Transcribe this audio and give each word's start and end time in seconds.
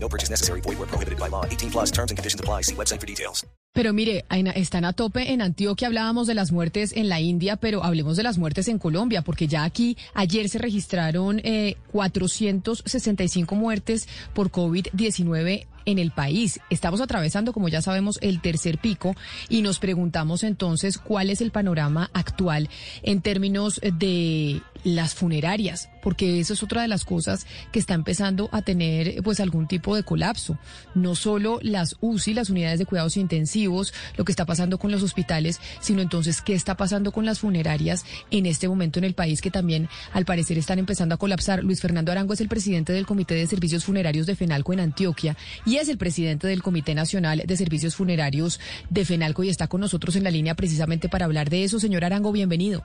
No 0.00 0.08
purchase 0.08 0.30
necessary. 0.30 0.60
Void 0.60 0.78
prohibited 0.88 1.18
by 1.18 1.28
law. 1.28 1.44
18 1.44 1.70
plus 1.70 1.90
terms 1.90 2.10
and 2.10 2.18
conditions 2.18 2.40
apply. 2.40 2.62
Website 2.76 3.00
for 3.00 3.06
details. 3.06 3.46
Pero 3.78 3.92
mire, 3.92 4.24
están 4.56 4.84
a 4.84 4.92
tope 4.92 5.32
en 5.32 5.40
Antioquia. 5.40 5.86
Hablábamos 5.86 6.26
de 6.26 6.34
las 6.34 6.50
muertes 6.50 6.92
en 6.96 7.08
la 7.08 7.20
India, 7.20 7.56
pero 7.56 7.84
hablemos 7.84 8.16
de 8.16 8.24
las 8.24 8.36
muertes 8.36 8.66
en 8.66 8.78
Colombia, 8.78 9.22
porque 9.22 9.46
ya 9.46 9.62
aquí 9.62 9.96
ayer 10.14 10.48
se 10.48 10.58
registraron 10.58 11.40
eh, 11.44 11.76
465 11.92 13.54
muertes 13.54 14.08
por 14.34 14.50
COVID-19 14.50 15.66
en 15.88 15.98
el 15.98 16.10
país. 16.10 16.60
Estamos 16.68 17.00
atravesando, 17.00 17.52
como 17.52 17.68
ya 17.68 17.80
sabemos, 17.80 18.18
el 18.20 18.42
tercer 18.42 18.78
pico 18.78 19.14
y 19.48 19.62
nos 19.62 19.78
preguntamos 19.78 20.42
entonces 20.42 20.98
cuál 20.98 21.30
es 21.30 21.40
el 21.40 21.50
panorama 21.50 22.10
actual 22.12 22.68
en 23.02 23.22
términos 23.22 23.80
de 23.80 24.60
las 24.84 25.14
funerarias, 25.14 25.90
porque 26.02 26.40
eso 26.40 26.54
es 26.54 26.62
otra 26.62 26.82
de 26.82 26.88
las 26.88 27.04
cosas 27.04 27.46
que 27.72 27.78
está 27.78 27.94
empezando 27.94 28.48
a 28.52 28.62
tener 28.62 29.22
pues 29.22 29.40
algún 29.40 29.66
tipo 29.66 29.96
de 29.96 30.02
colapso. 30.02 30.58
No 30.94 31.14
solo 31.14 31.58
las 31.62 31.96
UCI, 32.00 32.34
las 32.34 32.50
unidades 32.50 32.78
de 32.78 32.86
cuidados 32.86 33.16
intensivos, 33.16 33.92
lo 34.16 34.24
que 34.24 34.32
está 34.32 34.46
pasando 34.46 34.78
con 34.78 34.90
los 34.90 35.02
hospitales, 35.02 35.60
sino 35.80 36.02
entonces 36.02 36.42
qué 36.42 36.54
está 36.54 36.76
pasando 36.76 37.12
con 37.12 37.24
las 37.24 37.40
funerarias 37.40 38.04
en 38.30 38.46
este 38.46 38.68
momento 38.68 38.98
en 38.98 39.04
el 39.04 39.14
país 39.14 39.40
que 39.40 39.50
también 39.50 39.88
al 40.12 40.24
parecer 40.24 40.58
están 40.58 40.78
empezando 40.78 41.14
a 41.14 41.18
colapsar. 41.18 41.62
Luis 41.62 41.80
Fernando 41.80 42.12
Arango 42.12 42.34
es 42.34 42.40
el 42.40 42.48
presidente 42.48 42.92
del 42.92 43.06
Comité 43.06 43.34
de 43.34 43.46
Servicios 43.46 43.84
Funerarios 43.84 44.26
de 44.26 44.36
FENALCO 44.36 44.72
en 44.72 44.80
Antioquia 44.80 45.36
y 45.64 45.76
es 45.76 45.88
el 45.88 45.98
presidente 45.98 46.46
del 46.46 46.62
Comité 46.62 46.94
Nacional 46.94 47.42
de 47.46 47.56
Servicios 47.56 47.96
Funerarios 47.96 48.60
de 48.90 49.04
FENALCO 49.04 49.44
y 49.44 49.48
está 49.48 49.68
con 49.68 49.80
nosotros 49.80 50.16
en 50.16 50.24
la 50.24 50.30
línea 50.30 50.54
precisamente 50.54 51.08
para 51.08 51.24
hablar 51.24 51.50
de 51.50 51.64
eso. 51.64 51.80
Señor 51.80 52.04
Arango, 52.04 52.32
bienvenido. 52.32 52.84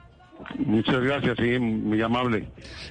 Muchas 0.58 1.02
gracias, 1.02 1.38
sí, 1.40 1.58
muy 1.60 2.02
amable. 2.02 2.48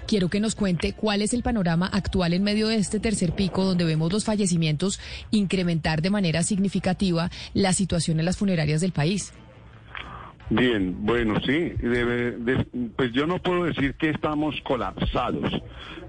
Quiero 0.06 0.28
que 0.28 0.40
nos 0.40 0.54
cuente 0.54 0.94
cuál 0.94 1.22
es 1.22 1.34
el 1.34 1.42
panorama 1.42 1.86
actual 1.86 2.32
en 2.32 2.42
medio 2.42 2.68
de 2.68 2.76
este 2.76 2.98
tercer 2.98 3.32
pico 3.32 3.64
donde 3.64 3.84
vemos 3.84 4.12
los 4.12 4.24
fallecimientos 4.24 5.00
incrementar 5.30 6.00
de 6.02 6.10
manera 6.10 6.42
significativa 6.42 7.30
la 7.54 7.72
situación 7.72 8.18
en 8.20 8.24
las 8.26 8.36
funerarias 8.38 8.80
del 8.80 8.92
país. 8.92 9.32
Bien, 10.50 10.96
bueno, 11.00 11.40
sí, 11.40 11.72
debe- 11.80 12.36
de- 12.36 12.66
pues 12.96 13.12
yo 13.12 13.26
no 13.26 13.38
puedo 13.40 13.64
decir 13.64 13.94
que 13.94 14.10
estamos 14.10 14.54
colapsados, 14.62 15.50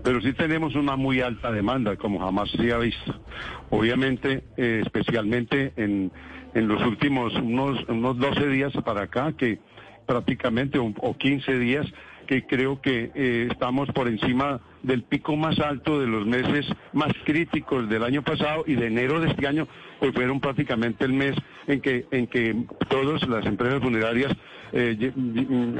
pero 0.03 0.21
sí 0.21 0.33
tenemos 0.33 0.75
una 0.75 0.95
muy 0.97 1.21
alta 1.21 1.51
demanda, 1.51 1.95
como 1.95 2.19
jamás 2.19 2.49
se 2.51 2.73
ha 2.73 2.77
visto. 2.77 3.21
Obviamente, 3.69 4.43
eh, 4.57 4.81
especialmente 4.83 5.71
en, 5.77 6.11
en 6.55 6.67
los 6.67 6.81
últimos 6.85 7.33
unos, 7.35 7.79
unos 7.87 8.17
12 8.17 8.47
días 8.49 8.73
para 8.83 9.03
acá, 9.03 9.31
que 9.33 9.59
prácticamente, 10.05 10.77
o, 10.79 10.93
o 10.97 11.17
15 11.17 11.57
días, 11.59 11.85
que 12.27 12.45
creo 12.45 12.79
que 12.81 13.11
eh, 13.15 13.47
estamos 13.51 13.89
por 13.89 14.07
encima 14.07 14.61
del 14.81 15.03
pico 15.03 15.35
más 15.35 15.59
alto 15.59 15.99
de 15.99 16.07
los 16.07 16.25
meses 16.25 16.65
más 16.93 17.11
críticos 17.25 17.89
del 17.89 18.03
año 18.03 18.21
pasado 18.21 18.63
y 18.65 18.75
de 18.75 18.87
enero 18.87 19.19
de 19.19 19.29
este 19.29 19.45
año, 19.45 19.67
pues 19.99 20.13
fueron 20.13 20.39
prácticamente 20.39 21.03
el 21.03 21.11
mes 21.13 21.35
en 21.67 21.81
que 21.81 22.05
en 22.11 22.27
que 22.27 22.55
todas 22.89 23.27
las 23.27 23.45
empresas 23.45 23.81
funerarias 23.81 24.31
eh, 24.71 24.95
y- 24.97 25.11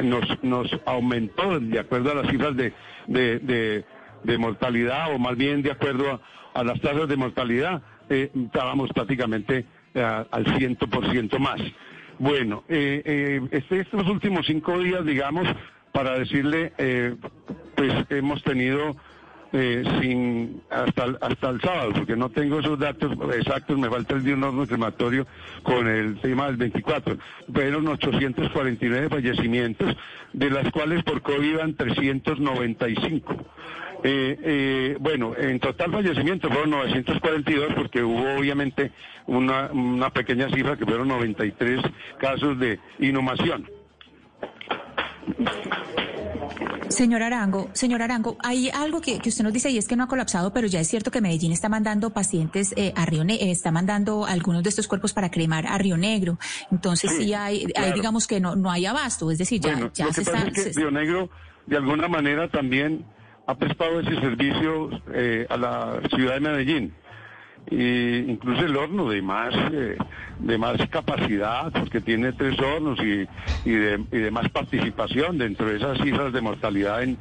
nos, 0.04 0.44
nos 0.44 0.68
aumentó 0.86 1.60
de 1.62 1.80
acuerdo 1.80 2.12
a 2.12 2.16
las 2.16 2.30
cifras 2.30 2.56
de, 2.58 2.74
de, 3.08 3.40
de- 3.40 3.86
de 4.24 4.38
mortalidad 4.38 5.14
o 5.14 5.20
más 5.20 5.36
bien 5.38 5.62
de 5.62 5.72
acuerdo 5.72 6.22
a, 6.54 6.64
las 6.64 6.80
tasas 6.82 7.08
de 7.10 7.16
mortalidad, 7.18 7.82
eh, 8.10 8.30
estábamos 8.46 8.90
prácticamente 8.94 9.66
al 9.96 10.46
ciento 10.58 10.88
por 10.88 11.10
ciento 11.12 11.40
más. 11.40 11.60
Bueno, 12.20 12.64
eh, 12.70 13.02
eh, 13.06 13.42
este- 13.52 13.82
estos 13.82 14.08
últimos 14.08 14.46
cinco 14.46 14.78
días, 14.80 15.06
digamos, 15.06 15.48
para 15.92 16.18
decirle, 16.18 16.74
eh, 16.78 17.16
pues 17.76 17.94
hemos 18.10 18.44
tenido 18.44 18.96
eh, 19.56 19.84
sin 20.02 20.64
hasta 20.72 21.16
hasta 21.22 21.50
el 21.52 21.62
sábado, 21.62 21.92
porque 21.94 22.16
no 22.16 22.30
tengo 22.32 22.60
esos 22.60 22.80
datos 22.80 23.12
exactos, 23.36 23.78
me 23.78 23.88
falta 23.88 24.16
el 24.16 24.24
de 24.24 24.34
un 24.34 24.66
crematorio 24.66 25.28
con 25.62 25.88
el 25.88 26.20
tema 26.22 26.48
del 26.48 26.58
24. 26.58 27.18
Fueron 27.54 27.88
849 27.88 29.10
fallecimientos, 29.10 29.96
de 30.34 30.50
las 30.50 30.72
cuales 30.72 31.04
por 31.04 31.22
COVID 31.22 31.48
iban 31.48 31.76
395. 31.76 33.46
Eh, 34.06 34.38
eh, 34.44 34.98
bueno, 35.00 35.34
en 35.38 35.60
total 35.60 35.92
fallecimientos 35.92 36.52
fueron 36.52 36.72
942 36.72 37.74
porque 37.74 38.04
hubo 38.04 38.36
obviamente 38.38 38.92
una, 39.28 39.72
una 39.72 40.10
pequeña 40.10 40.50
cifra 40.50 40.76
que 40.76 40.86
fueron 40.86 41.08
93 41.08 41.82
casos 42.20 42.60
de 42.60 42.80
inhumación. 43.00 43.66
Señor 46.90 47.24
Arango, 47.24 47.70
señor 47.74 48.02
Arango, 48.02 48.38
hay 48.44 48.70
algo 48.70 49.02
que, 49.02 49.18
que 49.20 49.30
usted 49.30 49.44
nos 49.44 49.54
dice 49.54 49.72
y 49.72 49.78
es 49.78 49.88
que 49.88 49.96
no 49.96 50.04
ha 50.04 50.08
colapsado, 50.08 50.54
pero 50.54 50.68
ya 50.68 50.80
es 50.80 50.88
cierto 50.88 51.10
que 51.10 51.22
Medellín 51.22 51.52
está 51.52 51.68
mandando 51.70 52.12
pacientes 52.12 52.74
eh, 52.78 52.94
a 52.96 53.06
Río 53.06 53.24
Negro, 53.24 53.48
está 53.48 53.72
mandando 53.72 54.26
algunos 54.26 54.62
de 54.62 54.70
estos 54.70 54.88
cuerpos 54.88 55.14
para 55.14 55.32
cremar 55.32 55.66
a 55.66 55.78
Río 55.78 55.98
Negro. 55.98 56.38
Entonces 56.72 57.10
sí, 57.18 57.24
Sí, 57.24 57.34
hay, 57.34 57.66
hay, 57.76 57.94
digamos 57.94 58.28
que 58.28 58.40
no, 58.40 58.56
no 58.56 58.70
hay 58.70 58.86
abasto, 58.86 59.32
es 59.32 59.38
decir, 59.38 59.62
ya, 59.62 59.72
Bueno, 59.72 59.92
ya 59.94 60.06
lo 60.06 60.14
se 60.14 60.16
que 60.18 60.30
está... 60.30 60.46
pasa 60.46 60.48
es 60.50 60.76
que 60.76 60.80
Río 60.82 60.92
Negro, 60.92 61.30
de 61.66 61.78
alguna 61.78 62.08
manera, 62.10 62.50
también 62.50 63.06
ha 63.46 63.56
prestado 63.56 64.00
ese 64.00 64.16
servicio 64.20 64.90
eh, 65.14 65.46
a 65.50 65.58
la 65.58 66.02
ciudad 66.16 66.36
de 66.36 66.40
Medellín. 66.40 66.94
Y 67.70 68.18
incluso 68.30 68.66
el 68.66 68.76
horno 68.76 69.10
de 69.10 69.22
más 69.22 69.54
eh, 69.72 69.96
de 70.40 70.58
más 70.58 70.76
capacidad, 70.90 71.72
porque 71.72 72.02
tiene 72.02 72.34
tres 72.34 72.60
hornos 72.60 73.00
y, 73.00 73.26
y, 73.64 73.72
de, 73.72 74.06
y 74.12 74.18
de 74.18 74.32
más 74.32 74.50
participación 74.50 75.38
dentro 75.38 75.68
de 75.68 75.78
esas 75.78 75.98
cifras 76.00 76.34
de 76.34 76.42
mortalidad 76.42 77.04
en, 77.04 77.18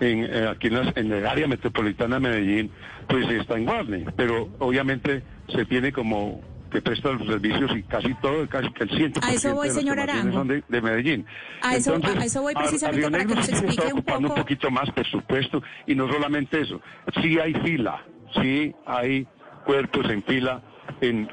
en, 0.00 0.24
eh, 0.24 0.48
aquí 0.50 0.66
en, 0.68 0.74
las- 0.74 0.96
en 0.96 1.12
el 1.12 1.24
área 1.24 1.46
metropolitana 1.46 2.16
de 2.16 2.20
Medellín, 2.20 2.72
pues 3.08 3.30
está 3.30 3.56
en 3.56 3.64
Guarne. 3.64 4.06
Pero 4.16 4.48
obviamente 4.58 5.22
se 5.48 5.64
tiene 5.66 5.92
como 5.92 6.42
que 6.70 6.82
presta 6.82 7.10
los 7.12 7.26
servicios 7.26 7.70
y 7.76 7.82
casi 7.84 8.12
todo, 8.14 8.48
casi 8.48 8.70
que 8.72 8.84
el 8.84 8.90
100% 8.90 9.18
A 9.22 9.32
eso 9.32 9.54
voy, 9.54 9.68
de 9.68 9.74
señor 9.74 10.00
Arango. 10.00 10.32
son 10.32 10.48
de, 10.48 10.64
de 10.68 10.80
Medellín. 10.82 11.24
A 11.62 11.76
eso- 11.76 11.94
a 12.02 12.24
eso 12.24 12.42
voy 12.42 12.54
precisamente 12.54 13.00
Río 13.08 13.10
para 13.10 13.24
que 13.24 13.34
nos 13.34 13.48
explique 13.48 13.92
un 13.94 14.02
poco- 14.02 14.18
un 14.18 14.34
poquito 14.34 14.70
más, 14.70 14.90
por 14.90 15.06
supuesto, 15.06 15.62
y 15.86 15.94
no 15.94 16.08
solamente 16.12 16.60
eso, 16.60 16.80
sí 17.22 17.38
hay 17.38 17.54
fila, 17.54 18.02
sí 18.42 18.74
hay 18.84 19.26
cuerpos 19.64 20.08
en 20.10 20.22
fila 20.24 20.60
en, 21.00 21.28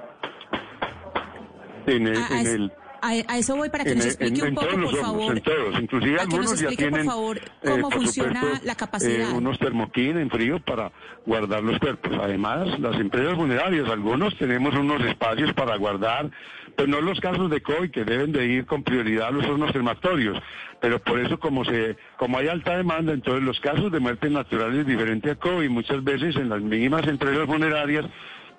en 1.87 2.07
el... 2.07 2.17
a, 2.17 2.27
a 2.27 2.41
en 2.41 2.47
el 2.47 2.71
a- 3.03 3.33
a 3.33 3.37
eso 3.37 3.55
voy 3.55 3.69
para 3.69 3.83
que 3.83 3.91
en, 3.91 3.97
nos 3.97 4.05
el- 4.05 4.11
explique 4.11 4.41
en- 4.41 4.47
un 4.47 4.55
poco, 4.55 4.67
todos 4.67 4.79
los 4.79 4.91
por 4.91 4.99
favor. 5.01 5.37
en 5.37 5.43
todos, 5.43 5.79
inclusive 5.81 6.15
a 6.15 6.19
que 6.19 6.25
nos 6.25 6.33
algunos 6.35 6.59
ya 6.59 6.67
explique, 6.67 6.83
por 6.83 6.89
tienen, 6.99 7.05
favor, 7.05 7.37
eh, 7.37 7.43
cómo 7.63 7.89
por 7.89 7.93
funciona 7.93 8.41
supuesto, 8.41 8.65
la 8.65 8.75
capacidad. 8.75 9.29
eh, 9.29 9.33
unos 9.33 9.59
termoquín 9.59 10.17
en 10.17 10.29
frío 10.29 10.59
para 10.59 10.91
guardar 11.25 11.63
los 11.63 11.77
cuerpos. 11.79 12.11
Además, 12.21 12.79
las 12.79 12.95
empresas 12.99 13.35
funerarias, 13.35 13.89
algunos 13.89 14.37
tenemos 14.37 14.73
unos 14.75 15.01
espacios 15.03 15.53
para 15.53 15.75
guardar, 15.77 16.31
pues 16.75 16.87
no 16.89 17.01
los 17.01 17.19
casos 17.19 17.49
de 17.51 17.61
COVID 17.61 17.91
que 17.91 18.03
deben 18.03 18.31
de 18.31 18.45
ir 18.47 18.65
con 18.65 18.83
prioridad 18.83 19.27
a 19.27 19.31
los 19.31 19.45
hornos 19.45 19.71
crematorios, 19.71 20.37
pero 20.81 20.99
por 20.99 21.19
eso 21.19 21.39
como 21.39 21.63
se, 21.65 21.97
como 22.17 22.37
hay 22.39 22.47
alta 22.47 22.75
demanda, 22.75 23.13
entonces 23.13 23.43
los 23.43 23.59
casos 23.59 23.91
de 23.91 23.99
muertes 23.99 24.31
naturales 24.31 24.85
diferente 24.87 25.29
a 25.29 25.35
COVID, 25.35 25.69
muchas 25.69 26.03
veces 26.03 26.35
en 26.35 26.49
las 26.49 26.61
mínimas 26.61 27.05
empresas 27.07 27.45
funerarias, 27.45 28.05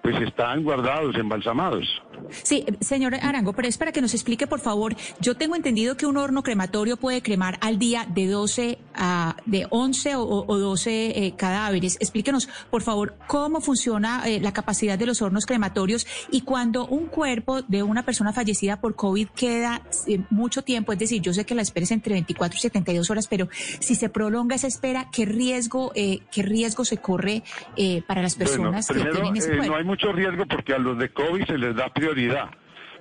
pues 0.04 0.20
están 0.20 0.62
guardados, 0.62 1.16
embalsamados. 1.16 2.02
Sí, 2.30 2.64
señor 2.80 3.14
Arango, 3.14 3.54
pero 3.54 3.68
es 3.68 3.78
para 3.78 3.90
que 3.90 4.02
nos 4.02 4.12
explique, 4.12 4.46
por 4.46 4.60
favor. 4.60 4.94
Yo 5.18 5.34
tengo 5.34 5.56
entendido 5.56 5.96
que 5.96 6.04
un 6.04 6.18
horno 6.18 6.42
crematorio 6.42 6.98
puede 6.98 7.22
cremar 7.22 7.56
al 7.62 7.78
día 7.78 8.06
de 8.08 8.26
12 8.26 8.78
a 8.94 9.36
de 9.46 9.66
11 9.70 10.16
o, 10.16 10.44
o 10.46 10.58
12 10.58 11.24
eh, 11.26 11.34
cadáveres. 11.36 11.96
Explíquenos, 12.00 12.50
por 12.70 12.82
favor, 12.82 13.16
cómo 13.26 13.62
funciona 13.62 14.22
eh, 14.26 14.40
la 14.40 14.52
capacidad 14.52 14.98
de 14.98 15.06
los 15.06 15.22
hornos 15.22 15.46
crematorios 15.46 16.06
y 16.30 16.42
cuando 16.42 16.86
un 16.86 17.06
cuerpo 17.06 17.62
de 17.62 17.82
una 17.82 18.04
persona 18.04 18.34
fallecida 18.34 18.80
por 18.82 18.96
COVID 18.96 19.28
queda 19.28 19.80
eh, 20.06 20.20
mucho 20.28 20.62
tiempo, 20.62 20.92
es 20.92 20.98
decir, 20.98 21.22
yo 21.22 21.32
sé 21.32 21.46
que 21.46 21.54
la 21.54 21.62
espera 21.62 21.84
es 21.84 21.92
entre 21.92 22.12
24 22.12 22.58
y 22.58 22.60
72 22.60 23.08
horas, 23.10 23.26
pero 23.26 23.48
si 23.80 23.94
se 23.94 24.10
prolonga 24.10 24.54
esa 24.56 24.66
espera, 24.66 25.08
¿qué 25.10 25.24
riesgo, 25.24 25.92
eh, 25.94 26.20
qué 26.30 26.42
riesgo 26.42 26.84
se 26.84 26.98
corre 26.98 27.42
eh, 27.76 28.02
para 28.06 28.20
las 28.20 28.34
personas 28.34 28.86
Bueno, 28.88 29.04
que 29.04 29.10
tienen 29.10 29.36
ese 29.36 29.48
cuerpo? 29.48 29.66
no 29.66 29.76
hay 29.76 29.84
mucho 29.94 30.12
riesgo 30.12 30.44
porque 30.46 30.74
a 30.74 30.78
los 30.78 30.98
de 30.98 31.10
COVID 31.10 31.44
se 31.46 31.56
les 31.56 31.76
da 31.76 31.88
prioridad. 31.88 32.50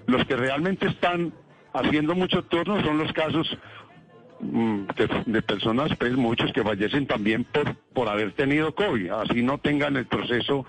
Los 0.06 0.26
que 0.28 0.36
realmente 0.36 0.86
están 0.86 1.34
haciendo 1.74 2.14
mucho 2.14 2.44
turno 2.44 2.84
son 2.84 3.00
los 3.00 3.12
casos 3.14 3.58
mm, 4.40 4.86
de, 4.96 5.24
de 5.26 5.42
personas, 5.42 5.90
pues 5.98 6.16
muchos 6.16 6.54
que 6.54 6.62
fallecen 6.62 7.08
también 7.08 7.46
por, 7.46 7.76
por 7.96 8.10
haber 8.10 8.34
tenido 8.34 8.76
COVID, 8.76 9.10
así 9.10 9.42
no 9.42 9.58
tengan 9.58 9.98
el 9.98 10.06
proceso 10.06 10.68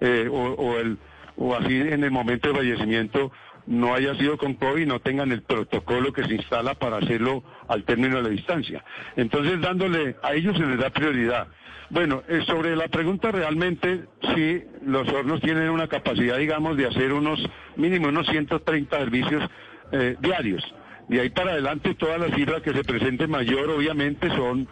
eh, 0.00 0.28
o, 0.30 0.52
o 0.52 0.78
el 0.78 0.96
o 1.36 1.56
así 1.56 1.74
en 1.74 2.04
el 2.04 2.12
momento 2.12 2.48
de 2.48 2.54
fallecimiento 2.54 3.32
no 3.66 3.94
haya 3.94 4.14
sido 4.14 4.38
con 4.38 4.54
COVID, 4.54 4.86
no 4.86 5.00
tengan 5.00 5.32
el 5.32 5.42
protocolo 5.42 6.12
que 6.12 6.22
se 6.22 6.34
instala 6.34 6.74
para 6.74 6.98
hacerlo 6.98 7.42
al 7.68 7.84
término 7.84 8.16
de 8.16 8.22
la 8.22 8.28
distancia. 8.28 8.84
Entonces, 9.16 9.60
dándole, 9.60 10.16
a 10.22 10.34
ellos 10.34 10.56
se 10.56 10.66
les 10.66 10.78
da 10.78 10.90
prioridad. 10.90 11.48
Bueno, 11.90 12.22
eh, 12.28 12.42
sobre 12.46 12.74
la 12.76 12.88
pregunta 12.88 13.30
realmente, 13.30 14.04
sí, 14.34 14.64
los 14.84 15.06
hornos 15.08 15.40
tienen 15.40 15.68
una 15.70 15.86
capacidad, 15.86 16.38
digamos, 16.38 16.76
de 16.76 16.86
hacer 16.86 17.12
unos 17.12 17.38
mínimo 17.76 18.08
unos 18.08 18.26
130 18.26 18.98
servicios 18.98 19.42
eh, 19.92 20.16
diarios. 20.20 20.62
De 21.08 21.20
ahí 21.20 21.30
para 21.30 21.52
adelante, 21.52 21.94
todas 21.94 22.18
las 22.18 22.34
cifras 22.34 22.62
que 22.62 22.72
se 22.72 22.82
presenten 22.82 23.30
mayor, 23.30 23.68
obviamente, 23.70 24.28
son 24.30 24.66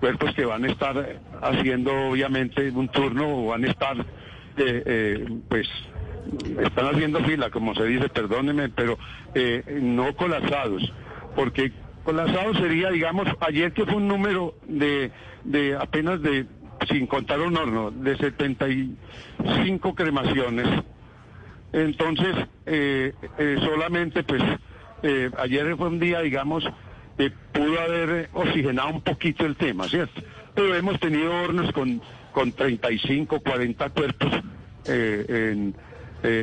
cuerpos 0.00 0.34
que 0.34 0.44
van 0.44 0.64
a 0.64 0.68
estar 0.68 1.20
haciendo, 1.42 1.92
obviamente, 2.10 2.70
un 2.70 2.88
turno 2.88 3.28
o 3.28 3.46
van 3.48 3.64
a 3.64 3.68
estar, 3.68 3.96
eh, 4.56 5.26
pues, 5.48 5.68
están 6.62 6.94
haciendo 6.94 7.22
fila, 7.24 7.50
como 7.50 7.74
se 7.74 7.84
dice, 7.84 8.08
perdónenme, 8.08 8.68
pero 8.68 8.96
no 9.80 10.14
colapsados, 10.14 10.92
porque 11.34 11.72
colapsado 12.08 12.54
sería, 12.54 12.88
digamos, 12.88 13.28
ayer 13.40 13.70
que 13.74 13.84
fue 13.84 13.96
un 13.96 14.08
número 14.08 14.54
de, 14.66 15.10
de 15.44 15.76
apenas 15.76 16.22
de, 16.22 16.46
sin 16.90 17.06
contar 17.06 17.38
un 17.38 17.54
horno, 17.54 17.90
de 17.90 18.16
75 18.16 19.94
cremaciones. 19.94 20.66
Entonces, 21.70 22.34
eh, 22.64 23.12
eh, 23.36 23.56
solamente, 23.60 24.22
pues, 24.22 24.42
eh, 25.02 25.30
ayer 25.36 25.76
fue 25.76 25.88
un 25.88 26.00
día, 26.00 26.20
digamos, 26.20 26.64
que 27.18 27.30
pudo 27.52 27.78
haber 27.78 28.30
oxigenado 28.32 28.88
un 28.88 29.02
poquito 29.02 29.44
el 29.44 29.56
tema, 29.56 29.86
¿cierto? 29.86 30.22
Pero 30.54 30.74
hemos 30.74 30.98
tenido 31.00 31.30
hornos 31.42 31.70
con, 31.72 32.00
con 32.32 32.52
35, 32.52 33.38
40 33.40 33.90
cuerpos 33.90 34.32
en, 34.86 35.74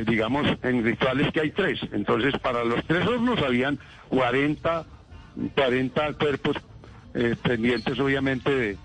digamos, 0.06 0.46
en 0.62 0.84
rituales 0.84 1.32
que 1.32 1.40
hay 1.40 1.50
tres. 1.50 1.80
Entonces, 1.90 2.38
para 2.38 2.62
los 2.62 2.84
tres 2.86 3.04
hornos 3.04 3.42
habían 3.42 3.80
40 4.10 4.86
40 5.54 6.12
cuerpos 6.14 6.56
eh, 7.14 7.34
pendientes 7.42 7.98
obviamente 7.98 8.78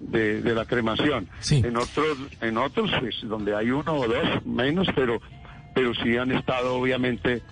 de, 0.00 0.42
de, 0.42 0.54
la 0.54 0.64
cremación. 0.64 1.28
En 1.50 1.76
otros, 1.76 2.18
en 2.40 2.56
otros, 2.58 2.90
pues 3.00 3.16
donde 3.22 3.54
hay 3.54 3.70
uno 3.70 3.94
o 3.94 4.06
dos 4.06 4.46
menos, 4.46 4.86
pero, 4.94 5.20
pero 5.74 5.92
sí 5.94 6.16
han 6.16 6.32
estado 6.32 6.74
obviamente 6.76 7.42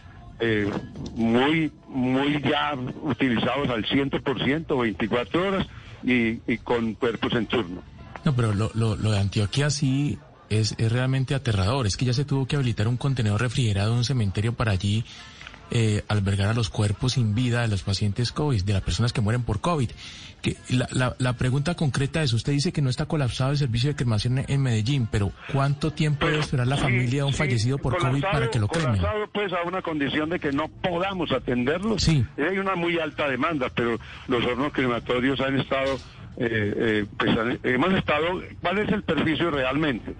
eh, 0.40 0.70
muy, 1.14 1.72
muy 1.88 2.40
ya 2.42 2.74
utilizados 3.02 3.68
al 3.70 3.84
100%, 3.84 4.80
24 4.80 5.48
horas 5.48 5.66
y, 6.04 6.40
y 6.46 6.58
con 6.58 6.94
cuerpos 6.94 7.32
en 7.32 7.46
turno. 7.46 7.82
No, 8.24 8.34
pero 8.34 8.52
lo, 8.52 8.70
lo, 8.74 8.96
lo 8.96 9.12
de 9.12 9.18
Antioquia 9.18 9.70
sí 9.70 10.18
es, 10.48 10.74
es 10.78 10.92
realmente 10.92 11.34
aterrador. 11.34 11.86
Es 11.86 11.96
que 11.96 12.04
ya 12.04 12.12
se 12.12 12.24
tuvo 12.24 12.46
que 12.46 12.56
habilitar 12.56 12.88
un 12.88 12.96
contenedor 12.96 13.40
refrigerado 13.40 13.92
en 13.92 13.98
un 13.98 14.04
cementerio 14.04 14.52
para 14.52 14.72
allí 14.72 15.04
eh, 15.70 16.04
albergar 16.08 16.48
a 16.48 16.54
los 16.54 16.70
cuerpos 16.70 17.14
sin 17.14 17.34
vida 17.34 17.62
de 17.62 17.68
los 17.68 17.82
pacientes 17.82 18.32
COVID, 18.32 18.62
de 18.62 18.72
las 18.72 18.82
personas 18.82 19.12
que 19.12 19.20
mueren 19.20 19.42
por 19.42 19.60
COVID. 19.60 19.90
Que 20.42 20.56
la, 20.68 21.16
la, 21.18 21.32
pregunta 21.32 21.74
concreta 21.74 22.22
es, 22.22 22.32
usted 22.32 22.52
dice 22.52 22.72
que 22.72 22.82
no 22.82 22.90
está 22.90 23.06
colapsado 23.06 23.50
el 23.50 23.56
servicio 23.56 23.90
de 23.90 23.96
cremación 23.96 24.44
en 24.46 24.62
Medellín, 24.62 25.08
pero 25.10 25.32
¿cuánto 25.52 25.92
tiempo 25.92 26.26
debe 26.26 26.38
esperar 26.38 26.66
la 26.66 26.76
familia 26.76 27.22
de 27.22 27.24
un 27.24 27.32
fallecido 27.32 27.78
por 27.78 27.96
COVID 27.96 28.22
para 28.22 28.48
que 28.50 28.60
lo 28.60 28.68
cremen? 28.68 28.98
Colapsado 28.98 29.26
pues 29.32 29.52
a 29.52 29.62
una 29.66 29.82
condición 29.82 30.30
de 30.30 30.38
que 30.38 30.52
no 30.52 30.68
podamos 30.68 31.32
atenderlo. 31.32 31.98
Sí. 31.98 32.24
Hay 32.38 32.58
una 32.58 32.76
muy 32.76 32.98
alta 32.98 33.28
demanda, 33.28 33.70
pero 33.74 33.98
los 34.28 34.44
hornos 34.44 34.72
crematorios 34.72 35.40
han 35.40 35.58
estado, 35.58 35.94
eh, 36.36 36.74
eh, 36.76 37.06
pues 37.18 37.36
hemos 37.64 37.94
estado, 37.94 38.40
¿cuál 38.60 38.78
es 38.78 38.92
el 38.92 39.02
perjuicio 39.02 39.50
realmente? 39.50 40.14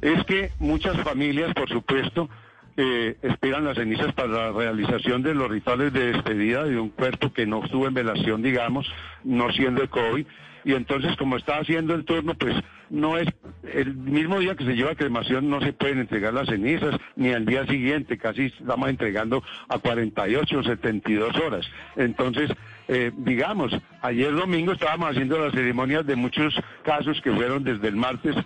Es 0.00 0.24
que 0.26 0.52
muchas 0.60 0.96
familias, 1.02 1.52
por 1.54 1.68
supuesto, 1.68 2.28
eh, 2.76 3.16
esperan 3.22 3.64
las 3.64 3.76
cenizas 3.76 4.12
para 4.12 4.28
la 4.28 4.52
realización 4.52 5.22
de 5.22 5.34
los 5.34 5.50
rituales 5.50 5.92
de 5.92 6.12
despedida 6.12 6.64
de 6.64 6.78
un 6.78 6.90
cuerpo 6.90 7.32
que 7.32 7.46
no 7.46 7.64
estuvo 7.64 7.86
en 7.86 7.94
velación, 7.94 8.42
digamos, 8.42 8.86
no 9.24 9.50
siendo 9.52 9.80
de 9.80 9.88
COVID. 9.88 10.26
Y 10.64 10.74
entonces, 10.74 11.16
como 11.16 11.36
está 11.36 11.58
haciendo 11.58 11.94
el 11.94 12.04
turno, 12.04 12.34
pues 12.34 12.54
no 12.90 13.18
es 13.18 13.28
el 13.72 13.94
mismo 13.94 14.38
día 14.38 14.54
que 14.54 14.64
se 14.64 14.74
lleva 14.74 14.94
cremación, 14.94 15.48
no 15.48 15.60
se 15.60 15.72
pueden 15.72 15.98
entregar 15.98 16.32
las 16.32 16.48
cenizas, 16.48 16.96
ni 17.16 17.32
al 17.32 17.46
día 17.46 17.66
siguiente, 17.66 18.18
casi 18.18 18.46
estamos 18.46 18.88
entregando 18.88 19.42
a 19.68 19.78
48 19.78 20.58
o 20.58 20.62
72 20.62 21.36
horas. 21.36 21.66
Entonces, 21.96 22.50
eh, 22.88 23.10
digamos, 23.16 23.72
ayer 24.02 24.32
domingo 24.32 24.72
estábamos 24.72 25.10
haciendo 25.10 25.38
las 25.38 25.52
ceremonias 25.52 26.06
de 26.06 26.14
muchos 26.14 26.54
casos 26.84 27.20
que 27.20 27.32
fueron 27.32 27.64
desde 27.64 27.88
el 27.88 27.96
martes 27.96 28.36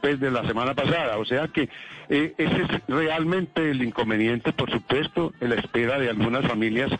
pues, 0.00 0.20
de 0.20 0.30
la 0.30 0.46
semana 0.46 0.74
pasada. 0.74 1.18
O 1.18 1.24
sea 1.24 1.48
que 1.48 1.68
eh, 2.08 2.34
ese 2.38 2.62
es 2.62 2.68
realmente 2.86 3.70
el 3.70 3.82
inconveniente, 3.82 4.52
por 4.52 4.70
supuesto, 4.70 5.32
en 5.40 5.50
la 5.50 5.56
espera 5.56 5.98
de 5.98 6.10
algunas 6.10 6.46
familias 6.46 6.90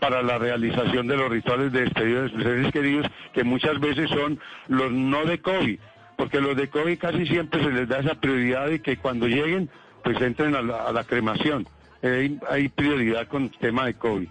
para 0.00 0.22
la 0.22 0.38
realización 0.38 1.06
de 1.06 1.16
los 1.16 1.30
rituales 1.30 1.72
de 1.72 1.82
despedida 1.82 2.22
de 2.22 2.30
sus 2.30 2.42
seres 2.42 2.72
queridos, 2.72 3.06
que 3.32 3.44
muchas 3.44 3.78
veces 3.80 4.08
son 4.10 4.40
los 4.68 4.92
no 4.92 5.24
de 5.24 5.40
COVID, 5.40 5.78
porque 6.18 6.40
los 6.40 6.56
de 6.56 6.68
COVID 6.68 6.98
casi 6.98 7.26
siempre 7.26 7.62
se 7.62 7.70
les 7.70 7.88
da 7.88 8.00
esa 8.00 8.16
prioridad 8.16 8.66
de 8.66 8.82
que 8.82 8.96
cuando 8.96 9.28
lleguen, 9.28 9.70
pues 10.02 10.20
entren 10.20 10.56
a 10.56 10.62
la, 10.62 11.04
cremación. 11.04 11.64
Eh, 12.02 12.36
hay 12.50 12.68
prioridad 12.68 13.28
con 13.28 13.44
el 13.44 13.50
tema 13.58 13.86
de 13.86 13.94
COVID 13.94 14.28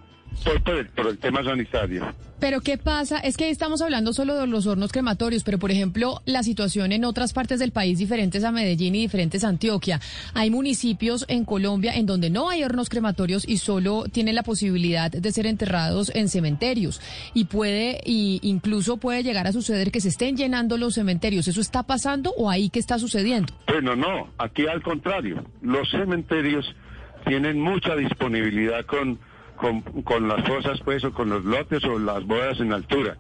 por, 0.96 1.08
el, 1.08 1.18
tema 1.18 1.44
sanitario. 1.44 2.14
Pero 2.40 2.62
¿qué 2.62 2.78
pasa? 2.78 3.18
Es 3.20 3.36
que 3.36 3.50
estamos 3.50 3.82
hablando 3.82 4.14
solo 4.14 4.36
de 4.36 4.46
los 4.46 4.68
hornos 4.68 4.92
crematorios, 4.92 5.44
pero 5.44 5.58
por 5.58 5.72
ejemplo, 5.72 6.22
la 6.26 6.44
situación 6.44 6.92
en 6.92 7.04
otras 7.04 7.34
partes 7.34 7.60
del 7.60 7.72
país 7.72 7.98
diferentes 7.98 8.44
a 8.44 8.52
Medellín 8.52 8.96
y 8.96 9.02
diferentes 9.02 9.44
a 9.44 9.50
Antioquia. 9.50 10.00
Hay 10.34 10.52
municipios 10.52 11.26
en 11.28 11.46
Colombia 11.46 11.96
en 11.96 12.06
donde 12.06 12.30
no 12.30 12.50
hay 12.50 12.64
hornos 12.64 12.90
crematorios 12.90 13.48
y 13.48 13.58
solo 13.58 14.06
tienen 14.12 14.36
la 14.36 14.44
posibilidad 14.44 15.10
de 15.10 15.32
ser 15.32 15.48
enterrados 15.48 16.12
en 16.14 16.30
cementerios. 16.30 17.02
Y 17.34 17.46
puede, 17.46 18.02
y 18.06 18.40
incluso 18.44 18.98
puede 18.98 19.24
llegar 19.24 19.48
a 19.48 19.52
suceder 19.52 19.92
que 19.92 20.02
se 20.02 20.10
estén 20.10 20.38
llenando 20.38 20.78
los 20.78 20.94
cementerios. 20.94 21.48
¿Eso 21.48 21.62
está 21.62 21.84
pasando 21.84 22.34
o 22.38 22.50
ahí 22.50 22.70
qué 22.70 22.80
está 22.80 23.00
sucediendo? 23.00 23.54
Bueno, 23.68 23.96
no, 23.96 24.30
aquí 24.38 24.68
al 24.68 24.84
contrario. 24.84 25.44
Los 25.62 25.90
cementerios 25.90 26.66
tienen 27.28 27.60
mucha 27.60 27.96
disponibilidad 27.96 28.86
con 28.86 29.20
con, 29.58 29.82
con 29.82 30.28
las 30.28 30.44
cosas 30.48 30.80
pues 30.86 31.04
o 31.04 31.14
con 31.14 31.30
los 31.30 31.44
lotes 31.44 31.84
o 31.84 32.00
las 32.00 32.24
bodas 32.26 32.60
en 32.60 32.72
altura. 32.74 33.18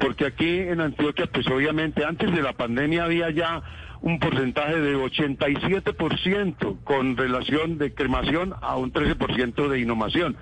Porque 0.00 0.26
aquí 0.26 0.58
en 0.58 0.80
Antioquia 0.80 1.26
pues 1.26 1.46
obviamente 1.46 2.04
antes 2.04 2.32
de 2.34 2.42
la 2.42 2.52
pandemia 2.52 3.04
había 3.04 3.30
ya 3.30 3.62
un 4.02 4.18
porcentaje 4.18 4.80
de 4.80 4.96
87% 4.96 6.84
con 6.84 7.16
relación 7.16 7.78
de 7.78 7.94
cremación 7.94 8.54
a 8.60 8.76
un 8.76 8.92
13% 8.92 9.68
de 9.68 9.80
inhumación. 9.80 10.36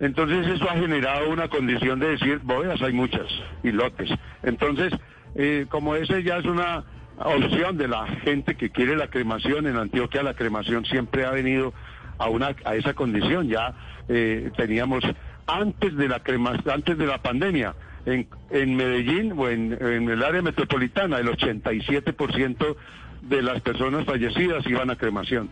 Entonces 0.00 0.46
eso 0.46 0.68
ha 0.68 0.76
generado 0.76 1.28
una 1.30 1.48
condición 1.48 2.00
de 2.00 2.08
decir, 2.08 2.40
bodas 2.42 2.80
hay 2.82 2.92
muchas 2.92 3.26
y 3.62 3.70
lotes. 3.70 4.10
Entonces, 4.42 4.92
eh, 5.34 5.66
como 5.68 5.94
ese 5.94 6.22
ya 6.22 6.38
es 6.38 6.46
una 6.46 6.84
opción 7.18 7.76
de 7.76 7.86
la 7.86 8.06
gente 8.24 8.56
que 8.56 8.70
quiere 8.70 8.96
la 8.96 9.08
cremación, 9.08 9.66
en 9.66 9.76
Antioquia 9.76 10.22
la 10.22 10.34
cremación 10.34 10.86
siempre 10.86 11.26
ha 11.26 11.30
venido 11.32 11.74
a, 12.20 12.28
una, 12.28 12.54
a 12.64 12.76
esa 12.76 12.94
condición. 12.94 13.48
Ya 13.48 13.74
eh, 14.08 14.50
teníamos 14.56 15.02
antes 15.46 15.96
de 15.96 16.08
la 16.08 16.20
crema, 16.20 16.60
antes 16.72 16.96
de 16.96 17.06
la 17.06 17.18
pandemia, 17.18 17.74
en, 18.06 18.28
en 18.50 18.76
Medellín 18.76 19.32
o 19.36 19.48
en, 19.48 19.76
en 19.80 20.08
el 20.08 20.22
área 20.22 20.42
metropolitana, 20.42 21.18
el 21.18 21.28
87% 21.28 22.76
de 23.22 23.42
las 23.42 23.60
personas 23.60 24.04
fallecidas 24.04 24.64
iban 24.66 24.90
a 24.90 24.96
cremación. 24.96 25.50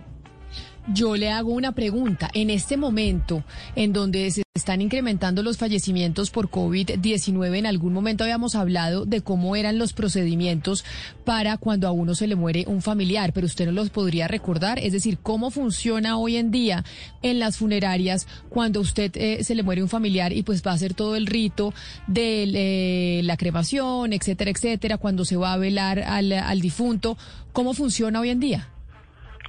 Yo 0.90 1.16
le 1.16 1.28
hago 1.28 1.52
una 1.52 1.72
pregunta. 1.72 2.30
En 2.32 2.48
este 2.48 2.78
momento, 2.78 3.44
en 3.76 3.92
donde 3.92 4.30
se 4.30 4.42
están 4.54 4.80
incrementando 4.80 5.42
los 5.42 5.58
fallecimientos 5.58 6.30
por 6.30 6.50
COVID-19, 6.50 7.58
en 7.58 7.66
algún 7.66 7.92
momento 7.92 8.24
habíamos 8.24 8.54
hablado 8.54 9.04
de 9.04 9.20
cómo 9.20 9.54
eran 9.54 9.78
los 9.78 9.92
procedimientos 9.92 10.86
para 11.26 11.58
cuando 11.58 11.88
a 11.88 11.92
uno 11.92 12.14
se 12.14 12.26
le 12.26 12.36
muere 12.36 12.64
un 12.66 12.80
familiar, 12.80 13.34
pero 13.34 13.46
usted 13.46 13.66
no 13.66 13.72
los 13.72 13.90
podría 13.90 14.28
recordar. 14.28 14.78
Es 14.78 14.94
decir, 14.94 15.18
cómo 15.18 15.50
funciona 15.50 16.16
hoy 16.16 16.36
en 16.36 16.50
día 16.50 16.86
en 17.20 17.38
las 17.38 17.58
funerarias 17.58 18.26
cuando 18.48 18.80
usted 18.80 19.12
eh, 19.16 19.44
se 19.44 19.54
le 19.54 19.62
muere 19.62 19.82
un 19.82 19.90
familiar 19.90 20.32
y 20.32 20.42
pues 20.42 20.62
va 20.66 20.70
a 20.70 20.74
hacer 20.74 20.94
todo 20.94 21.16
el 21.16 21.26
rito 21.26 21.74
de 22.06 22.44
eh, 22.54 23.22
la 23.24 23.36
cremación, 23.36 24.14
etcétera, 24.14 24.50
etcétera, 24.52 24.96
cuando 24.96 25.26
se 25.26 25.36
va 25.36 25.52
a 25.52 25.58
velar 25.58 25.98
al, 25.98 26.32
al 26.32 26.60
difunto. 26.62 27.18
¿Cómo 27.52 27.74
funciona 27.74 28.20
hoy 28.20 28.30
en 28.30 28.40
día? 28.40 28.70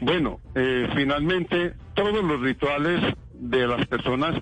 Bueno, 0.01 0.39
eh, 0.55 0.87
finalmente 0.95 1.73
todos 1.93 2.23
los 2.23 2.41
rituales 2.41 3.01
de 3.33 3.67
las 3.67 3.85
personas 3.87 4.35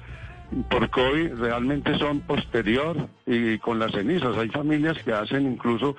por 0.70 0.90
COVID 0.90 1.34
realmente 1.34 1.98
son 1.98 2.22
posterior 2.22 3.10
y 3.26 3.58
con 3.58 3.80
las 3.80 3.92
cenizas. 3.92 4.38
Hay 4.38 4.50
familias 4.50 4.98
que 5.04 5.14
hacen 5.14 5.52
incluso 5.52 5.96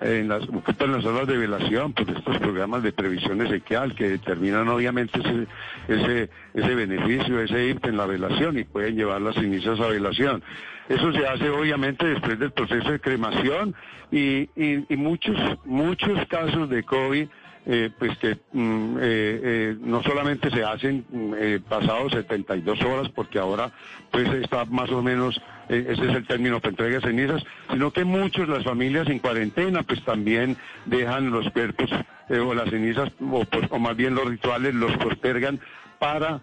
en 0.00 0.28
las, 0.28 0.42
ocupan 0.48 0.92
las 0.92 1.04
horas 1.04 1.28
de 1.28 1.36
velación 1.36 1.92
por 1.92 2.10
estos 2.10 2.38
programas 2.38 2.82
de 2.82 2.92
previsión 2.92 3.40
esequial 3.46 3.94
que 3.94 4.08
determinan 4.08 4.68
obviamente 4.68 5.20
ese, 5.20 5.46
ese, 5.88 6.30
ese 6.54 6.74
beneficio, 6.74 7.40
ese 7.40 7.68
IPT 7.68 7.86
en 7.86 7.96
la 7.96 8.06
velación 8.06 8.58
y 8.58 8.64
pueden 8.64 8.96
llevar 8.96 9.20
las 9.20 9.36
cenizas 9.36 9.78
a 9.78 9.86
velación. 9.88 10.42
Eso 10.88 11.12
se 11.12 11.26
hace 11.26 11.48
obviamente 11.50 12.06
después 12.06 12.38
del 12.38 12.50
proceso 12.50 12.90
de 12.90 12.98
cremación 12.98 13.74
y, 14.10 14.48
y, 14.56 14.84
y 14.88 14.96
muchos, 14.96 15.36
muchos 15.64 16.26
casos 16.26 16.68
de 16.68 16.82
COVID 16.82 17.28
eh, 17.64 17.90
pues 17.96 18.18
que 18.18 18.38
mm, 18.52 19.88
no 19.88 20.02
solamente 20.02 20.50
se 20.50 20.64
hacen 20.64 21.04
mm, 21.10 21.62
pasados 21.68 22.12
72 22.12 22.82
horas, 22.82 23.08
porque 23.10 23.38
ahora 23.38 23.70
pues 24.10 24.28
está 24.34 24.64
más 24.64 24.90
o 24.90 25.02
menos, 25.02 25.40
ese 25.68 25.92
es 25.92 26.00
el 26.16 26.26
término 26.26 26.60
para 26.60 26.70
entrega 26.70 26.96
de 26.96 27.06
cenizas, 27.06 27.42
sino 27.70 27.92
que 27.92 28.04
muchos, 28.04 28.48
las 28.48 28.64
familias 28.64 29.08
en 29.08 29.20
cuarentena, 29.20 29.82
pues 29.82 30.04
también 30.04 30.56
dejan 30.86 31.30
los 31.30 31.48
cuerpos 31.50 31.90
o 32.28 32.54
las 32.54 32.68
cenizas, 32.70 33.10
o, 33.20 33.44
pues, 33.44 33.68
o, 33.70 33.78
más 33.78 33.96
bien 33.96 34.14
los 34.14 34.28
rituales, 34.28 34.74
los 34.74 34.96
postergan 34.96 35.60
para 35.98 36.40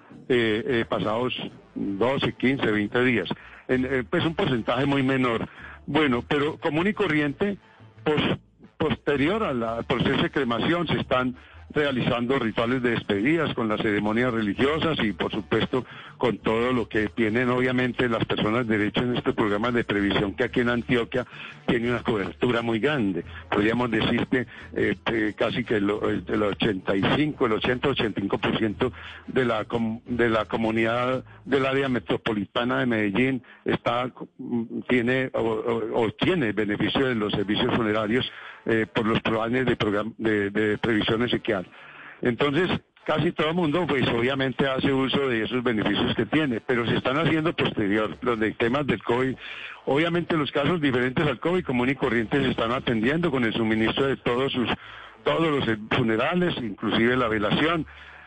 pasados 0.88 1.36
12, 1.76 2.34
15, 2.34 2.72
20 2.72 3.04
días. 3.04 3.30
En, 3.68 4.06
pues 4.10 4.26
un 4.26 4.36
porcentaje 4.36 4.86
muy 4.86 5.04
menor. 5.04 5.48
Bueno, 5.86 6.24
pero 6.28 6.58
común 6.58 6.88
y 6.88 6.94
corriente, 6.94 7.58
pues 8.04 8.22
posterior 8.80 9.44
al 9.44 9.86
proceso 9.86 10.24
de 10.24 10.32
cremación 10.32 10.88
se 10.88 10.98
están 11.00 11.36
realizando 11.72 12.40
rituales 12.40 12.82
de 12.82 12.92
despedidas 12.92 13.54
con 13.54 13.68
las 13.68 13.82
ceremonias 13.82 14.34
religiosas 14.34 14.98
y 15.04 15.12
por 15.14 15.32
supuesto 15.32 15.86
con 16.18 16.38
todo 16.40 16.74
lo 16.74 16.90
que 16.90 17.08
tienen 17.08 17.50
obviamente 17.50 18.10
las 18.10 18.26
personas 18.26 18.68
derecho 18.68 19.02
en 19.02 19.16
este 19.16 19.34
programa 19.34 19.72
de 19.72 19.84
previsión 19.84 20.34
que 20.34 20.46
aquí 20.46 20.62
en 20.62 20.70
Antioquia 20.70 21.26
tiene 21.68 21.90
una 21.90 22.04
cobertura 22.04 22.62
muy 22.62 22.80
grande. 22.80 23.24
Podríamos 23.50 23.92
decir 23.92 24.28
que 24.28 24.48
eh, 24.74 25.34
casi 25.36 25.64
que 25.64 25.76
el, 25.76 25.90
85, 25.90 27.46
el 27.46 27.52
80-85% 27.54 28.92
de 29.28 29.46
la, 29.46 29.66
de 30.06 30.30
la 30.30 30.46
comunidad 30.46 31.24
del 31.46 31.66
área 31.66 31.90
metropolitana 31.90 32.80
de 32.80 32.86
Medellín 32.86 33.44
está, 33.66 34.12
tiene 34.88 35.30
o, 35.34 36.10
tiene 36.20 36.52
beneficio 36.52 37.08
de 37.08 37.16
los 37.16 37.32
servicios 37.34 37.74
funerarios 37.76 38.30
eh, 38.66 38.86
por 38.92 39.06
los 39.06 39.22
planes 39.22 39.66
de, 39.66 40.52
de, 40.52 40.78
previsión 40.78 41.24
esequial. 41.24 41.59
Entonces, 42.22 42.70
casi 43.06 43.32
todo 43.32 43.50
el 43.50 43.56
mundo, 43.56 43.86
pues 43.88 44.08
obviamente 44.10 44.68
hace 44.68 44.94
uso 44.94 45.28
de 45.30 45.44
esos 45.44 45.64
beneficios 45.64 46.16
que 46.16 46.26
tiene, 46.26 46.62
pero 46.62 46.86
se 46.86 46.98
están 46.98 47.18
haciendo 47.18 47.54
posterior. 47.54 48.18
Los 48.22 48.40
de 48.40 48.52
temas 48.52 48.86
del 48.86 49.02
COVID, 49.04 49.36
obviamente 49.86 50.38
los 50.38 50.52
casos 50.52 50.80
diferentes 50.80 51.26
al 51.26 51.40
COVID 51.40 51.64
común 51.64 51.90
y 51.90 51.96
corriente 51.96 52.42
se 52.42 52.52
están 52.52 52.72
atendiendo 52.72 53.32
con 53.32 53.46
el 53.46 53.54
suministro 53.54 54.06
de 54.06 54.18
todos 54.18 54.52
sus 54.52 54.70
todos 55.24 55.48
los 55.48 55.78
funerales, 55.98 56.56
inclusive 56.58 57.18
la 57.18 57.28
velación 57.28 57.86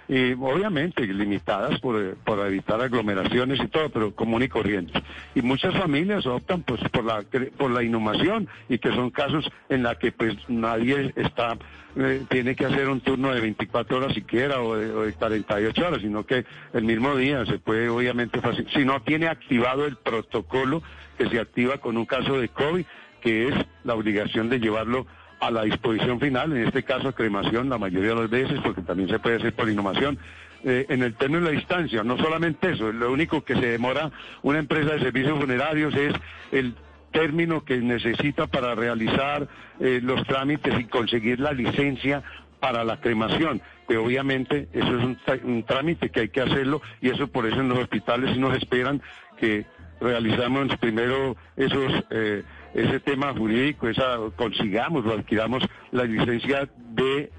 y 0.08 0.32
obviamente 0.32 1.06
limitadas 1.06 1.80
por, 1.80 2.16
por, 2.16 2.46
evitar 2.46 2.80
aglomeraciones 2.80 3.60
y 3.60 3.68
todo, 3.68 3.88
pero 3.90 4.14
común 4.14 4.42
y 4.42 4.48
corriente. 4.48 5.02
Y 5.34 5.42
muchas 5.42 5.74
familias 5.74 6.26
optan 6.26 6.62
pues 6.62 6.80
por 6.90 7.04
la 7.04 7.24
por 7.56 7.70
la 7.70 7.82
inhumación 7.82 8.48
y 8.68 8.78
que 8.78 8.90
son 8.90 9.10
casos 9.10 9.48
en 9.68 9.82
la 9.82 9.96
que 9.96 10.12
pues 10.12 10.36
nadie 10.48 11.12
está 11.16 11.56
eh, 11.94 12.22
tiene 12.30 12.56
que 12.56 12.64
hacer 12.64 12.88
un 12.88 13.00
turno 13.00 13.34
de 13.34 13.40
24 13.40 13.98
horas 13.98 14.14
siquiera 14.14 14.62
o 14.62 14.76
de, 14.76 14.90
o 14.90 15.02
de 15.02 15.12
48 15.12 15.86
horas, 15.86 16.00
sino 16.00 16.24
que 16.24 16.46
el 16.72 16.84
mismo 16.84 17.14
día 17.16 17.44
se 17.44 17.58
puede 17.58 17.88
obviamente 17.90 18.40
fácil, 18.40 18.66
si 18.72 18.84
no 18.84 19.02
tiene 19.02 19.28
activado 19.28 19.84
el 19.84 19.96
protocolo 19.96 20.82
que 21.18 21.28
se 21.28 21.38
activa 21.38 21.78
con 21.78 21.98
un 21.98 22.06
caso 22.06 22.40
de 22.40 22.48
COVID, 22.48 22.84
que 23.20 23.48
es 23.48 23.54
la 23.84 23.94
obligación 23.94 24.48
de 24.48 24.58
llevarlo 24.58 25.06
a 25.42 25.50
la 25.50 25.64
disposición 25.64 26.20
final, 26.20 26.52
en 26.52 26.68
este 26.68 26.84
caso 26.84 27.12
cremación 27.12 27.68
la 27.68 27.76
mayoría 27.76 28.10
de 28.10 28.14
las 28.14 28.30
veces, 28.30 28.60
porque 28.62 28.80
también 28.82 29.08
se 29.08 29.18
puede 29.18 29.36
hacer 29.36 29.52
por 29.52 29.68
inhumación. 29.68 30.16
Eh, 30.64 30.86
en 30.88 31.02
el 31.02 31.14
término 31.14 31.40
de 31.40 31.46
la 31.46 31.58
distancia, 31.58 32.04
no 32.04 32.16
solamente 32.16 32.70
eso, 32.70 32.92
lo 32.92 33.10
único 33.10 33.42
que 33.42 33.54
se 33.56 33.66
demora 33.66 34.12
una 34.42 34.60
empresa 34.60 34.92
de 34.92 35.00
servicios 35.00 35.36
funerarios 35.40 35.92
es 35.96 36.14
el 36.52 36.76
término 37.10 37.64
que 37.64 37.78
necesita 37.78 38.46
para 38.46 38.76
realizar 38.76 39.48
eh, 39.80 39.98
los 40.00 40.24
trámites 40.28 40.78
y 40.78 40.84
conseguir 40.84 41.40
la 41.40 41.52
licencia 41.52 42.22
para 42.60 42.84
la 42.84 43.00
cremación, 43.00 43.60
que 43.88 43.96
obviamente 43.96 44.68
eso 44.72 44.96
es 44.96 45.42
un, 45.42 45.64
trámite 45.64 46.10
que 46.10 46.20
hay 46.20 46.28
que 46.28 46.42
hacerlo 46.42 46.80
y 47.00 47.08
eso 47.08 47.26
por 47.26 47.46
eso 47.46 47.58
en 47.58 47.68
los 47.68 47.80
hospitales 47.80 48.38
nos 48.38 48.56
esperan 48.56 49.02
que 49.38 49.66
realizamos 50.00 50.68
primero 50.76 51.36
esos 51.56 51.92
eh, 52.10 52.44
ese 52.74 53.00
tema 53.00 53.34
jurídico, 53.34 53.88
esa 53.88 54.16
consigamos 54.36 55.04
o 55.06 55.12
adquiramos 55.12 55.62
la 55.90 56.04
licencia 56.04 56.68
de 56.94 57.30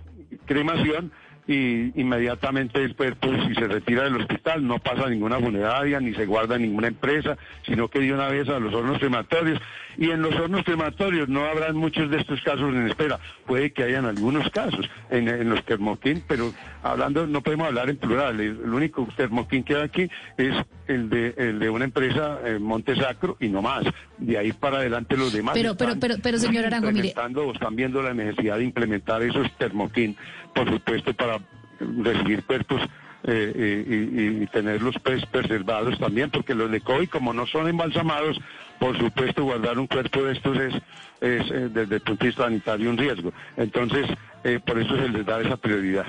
cremación 0.46 1.12
y 1.48 2.00
inmediatamente 2.00 2.82
el 2.82 2.96
cuerpo, 2.96 3.28
si 3.48 3.54
se 3.56 3.68
retira 3.68 4.04
del 4.04 4.16
hospital, 4.18 4.66
no 4.66 4.80
pasa 4.80 5.10
ninguna 5.10 5.40
funeraria 5.40 6.00
ni 6.00 6.14
se 6.14 6.26
guarda 6.26 6.58
ninguna 6.58 6.88
empresa, 6.88 7.38
sino 7.66 7.90
que 7.90 8.00
de 8.00 8.14
una 8.14 8.30
vez 8.30 8.48
a 8.50 8.60
los 8.60 8.74
hornos 8.74 9.00
crematorios. 9.00 9.60
Y 9.98 10.10
en 10.10 10.22
los 10.22 10.36
hornos 10.36 10.64
crematorios 10.64 11.30
no 11.30 11.46
habrán 11.46 11.76
muchos 11.76 12.10
de 12.10 12.18
estos 12.18 12.42
casos 12.42 12.74
en 12.74 12.88
espera. 12.88 13.20
Puede 13.46 13.72
que 13.72 13.84
hayan 13.84 14.06
algunos 14.06 14.50
casos 14.50 14.90
en, 15.10 15.50
los 15.50 15.64
termoquín, 15.66 16.24
pero 16.28 16.54
hablando, 16.82 17.28
no 17.28 17.42
podemos 17.42 17.68
hablar 17.68 17.90
en 17.90 17.98
plural. 17.98 18.40
El, 18.40 18.74
único 18.74 19.08
termoquín 19.16 19.64
que 19.64 19.76
hay 19.76 19.82
aquí 19.84 20.10
es 20.38 20.56
el 20.88 21.10
de, 21.10 21.34
el 21.38 21.60
de 21.60 21.70
una 21.70 21.86
empresa, 21.86 22.40
eh, 22.44 22.60
Montesacro, 22.60 23.38
y 23.40 23.50
no 23.50 23.62
más. 23.62 23.84
De 24.18 24.38
ahí 24.38 24.52
para 24.54 24.78
adelante 24.78 25.18
los 25.18 25.34
demás. 25.34 25.54
Pero, 25.54 25.76
pero, 25.76 25.94
pero, 26.00 26.16
pero, 26.22 26.38
señor 26.38 26.66
Arango, 26.66 26.92
mire. 26.92 27.10
están 27.10 27.76
viendo 27.76 28.02
la 28.02 28.14
necesidad 28.14 28.58
de 28.58 28.64
implementar 28.64 29.22
esos 29.22 29.52
termoquín, 29.58 30.16
por 30.54 30.70
supuesto, 30.70 31.14
para 31.14 31.40
recibir 31.80 32.44
cuerpos 32.44 32.82
eh, 33.26 34.42
y, 34.42 34.48
tenerlos 34.48 34.96
pues, 35.02 35.26
preservados 35.26 35.98
también, 35.98 36.30
porque 36.30 36.54
los 36.54 36.70
de 36.70 36.82
COVID, 36.82 37.10
como 37.10 37.34
no 37.34 37.48
son 37.48 37.70
embalsamados, 37.70 38.38
por 38.80 38.98
supuesto, 38.98 39.44
guardar 39.44 39.80
un 39.80 39.88
cuerpo 39.88 40.24
de 40.24 40.34
estos 40.34 40.58
es, 40.58 40.74
eh, 41.22 41.70
desde 41.72 41.96
el 41.96 42.02
punto 42.02 42.24
de 42.24 42.30
vista 42.30 42.44
sanitario 42.44 42.90
un 42.90 42.98
riesgo. 42.98 43.34
Entonces, 43.58 44.08
eh, 44.44 44.60
por 44.66 44.78
eso 44.80 44.96
se 44.96 45.10
les 45.10 45.26
da 45.26 45.42
esa 45.42 45.58
prioridad. 45.58 46.06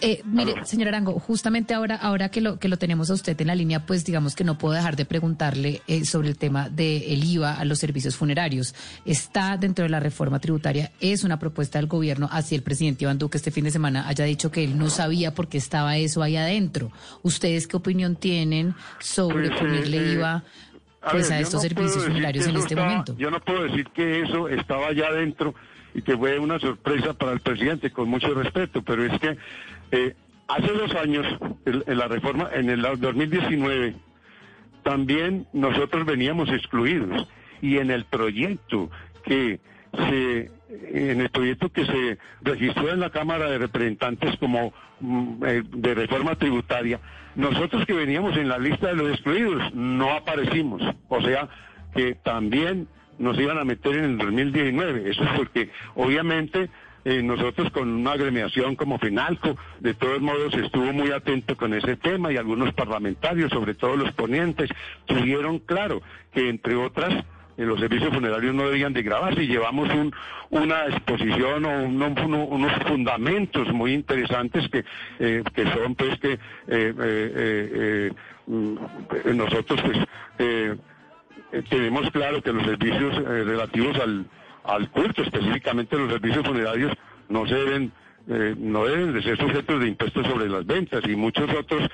Eh, 0.00 0.22
mire, 0.24 0.64
señor 0.66 0.88
Arango, 0.88 1.18
justamente 1.18 1.72
ahora, 1.72 1.96
ahora 1.96 2.28
que 2.28 2.40
lo 2.40 2.58
que 2.58 2.68
lo 2.68 2.76
tenemos 2.76 3.10
a 3.10 3.14
usted 3.14 3.40
en 3.40 3.46
la 3.46 3.54
línea, 3.54 3.86
pues 3.86 4.04
digamos 4.04 4.34
que 4.34 4.44
no 4.44 4.58
puedo 4.58 4.74
dejar 4.74 4.94
de 4.94 5.06
preguntarle 5.06 5.82
eh, 5.86 6.04
sobre 6.04 6.28
el 6.28 6.36
tema 6.36 6.68
del 6.68 7.24
IVA 7.24 7.54
a 7.54 7.64
los 7.64 7.78
servicios 7.78 8.16
funerarios. 8.16 8.74
Está 9.04 9.56
dentro 9.56 9.84
de 9.84 9.88
la 9.88 10.00
reforma 10.00 10.38
tributaria, 10.38 10.92
es 11.00 11.24
una 11.24 11.38
propuesta 11.38 11.78
del 11.78 11.88
gobierno, 11.88 12.28
así 12.30 12.54
el 12.54 12.62
presidente 12.62 13.04
Iván 13.04 13.18
Duque 13.18 13.38
este 13.38 13.50
fin 13.50 13.64
de 13.64 13.70
semana 13.70 14.06
haya 14.06 14.24
dicho 14.24 14.50
que 14.50 14.64
él 14.64 14.76
no 14.76 14.90
sabía 14.90 15.34
por 15.34 15.48
qué 15.48 15.58
estaba 15.58 15.96
eso 15.96 16.22
ahí 16.22 16.36
adentro. 16.36 16.92
¿Ustedes 17.22 17.66
qué 17.66 17.76
opinión 17.76 18.16
tienen 18.16 18.74
sobre 19.00 19.48
pues, 19.48 19.60
ponerle 19.60 19.96
eh, 19.96 20.12
IVA 20.12 20.44
pues, 21.10 21.30
a, 21.30 21.40
estos 21.40 21.62
servicios 21.62 22.04
funerarios 22.04 22.46
en 22.46 22.56
este 22.56 22.76
momento? 22.76 23.16
Yo 23.16 23.30
no 23.30 23.40
puedo 23.40 23.64
decir 23.64 23.88
que 23.90 24.22
eso 24.22 24.48
estaba 24.48 24.88
allá 24.88 25.08
adentro 25.08 25.54
y 25.94 26.02
que 26.02 26.16
fue 26.16 26.38
una 26.38 26.58
sorpresa 26.58 27.14
para 27.14 27.32
el 27.32 27.40
presidente, 27.40 27.90
con 27.90 28.08
mucho 28.08 28.34
respeto, 28.34 28.82
pero 28.82 29.04
es 29.04 29.18
que 29.18 29.36
eh, 29.92 30.14
hace 30.48 30.72
dos 30.72 30.94
años, 30.94 31.26
en, 31.64 31.98
la 31.98 32.08
reforma, 32.08 32.50
en 32.52 32.70
el 32.70 32.82
2019, 32.82 33.94
también 34.82 35.46
nosotros 35.52 36.04
veníamos 36.04 36.48
excluidos 36.50 37.26
y 37.62 37.78
en 37.78 37.90
el 37.90 38.04
proyecto 38.04 38.90
que 39.24 39.58
se 39.92 40.50
en 40.68 41.20
el 41.20 41.28
proyecto 41.30 41.68
que 41.70 41.86
se 41.86 42.18
registró 42.42 42.90
en 42.90 43.00
la 43.00 43.10
Cámara 43.10 43.48
de 43.50 43.58
Representantes 43.58 44.36
como 44.38 44.72
mm, 45.00 45.44
eh, 45.44 45.62
de 45.64 45.94
reforma 45.94 46.34
tributaria, 46.36 47.00
nosotros 47.34 47.84
que 47.86 47.92
veníamos 47.92 48.36
en 48.36 48.48
la 48.48 48.58
lista 48.58 48.88
de 48.88 48.96
los 48.96 49.10
excluidos 49.10 49.74
no 49.74 50.12
aparecimos. 50.12 50.82
O 51.08 51.20
sea 51.22 51.48
que 51.94 52.14
también 52.14 52.88
nos 53.18 53.38
iban 53.38 53.58
a 53.58 53.64
meter 53.64 53.96
en 53.96 54.04
el 54.04 54.18
2019. 54.18 55.10
Eso 55.10 55.22
es 55.22 55.30
porque 55.36 55.70
obviamente 55.94 56.68
eh, 57.04 57.22
nosotros 57.22 57.70
con 57.70 57.88
una 57.88 58.12
agremiación 58.12 58.74
como 58.74 58.98
Finalco, 58.98 59.56
de 59.80 59.94
todos 59.94 60.20
modos 60.20 60.52
estuvo 60.54 60.92
muy 60.92 61.12
atento 61.12 61.56
con 61.56 61.72
ese 61.72 61.96
tema 61.96 62.32
y 62.32 62.36
algunos 62.36 62.74
parlamentarios, 62.74 63.52
sobre 63.52 63.74
todo 63.74 63.96
los 63.96 64.12
ponentes, 64.12 64.68
tuvieron 65.06 65.60
claro 65.60 66.02
que 66.32 66.48
entre 66.48 66.74
otras 66.74 67.24
eh, 67.56 67.64
los 67.64 67.80
servicios 67.80 68.12
funerarios 68.12 68.54
no 68.54 68.68
debían 68.68 68.92
de 68.92 69.02
grabarse. 69.02 69.42
Y 69.42 69.48
llevamos 69.48 69.88
un, 69.90 70.14
una 70.50 70.86
exposición 70.86 71.64
o 71.64 71.82
unos 71.84 72.72
fundamentos 72.86 73.72
muy 73.72 73.92
interesantes 73.94 74.68
que, 74.70 74.84
eh, 75.18 75.42
que 75.54 75.64
son 75.72 75.94
pues 75.94 76.18
que 76.20 76.38
mm, 78.46 79.36
nosotros 79.36 79.80
pues 79.82 80.78
tenemos 81.68 82.10
claro 82.10 82.42
que 82.42 82.52
los 82.52 82.64
servicios 82.64 83.14
relativos 83.24 83.98
al 84.00 84.26
al 84.66 84.90
culto, 84.90 85.22
específicamente 85.22 85.96
los 85.96 86.10
servicios 86.10 86.46
funerarios, 86.46 86.92
no 87.28 87.46
se 87.46 87.54
deben 87.54 87.92
eh, 88.28 88.54
no 88.58 88.84
deben 88.84 89.12
de 89.12 89.22
ser 89.22 89.38
sujetos 89.38 89.80
de 89.80 89.88
impuestos 89.88 90.26
sobre 90.26 90.48
las 90.48 90.66
ventas 90.66 91.02
y 91.06 91.14
muchos 91.14 91.48
otros, 91.50 91.82
eh, 91.82 91.88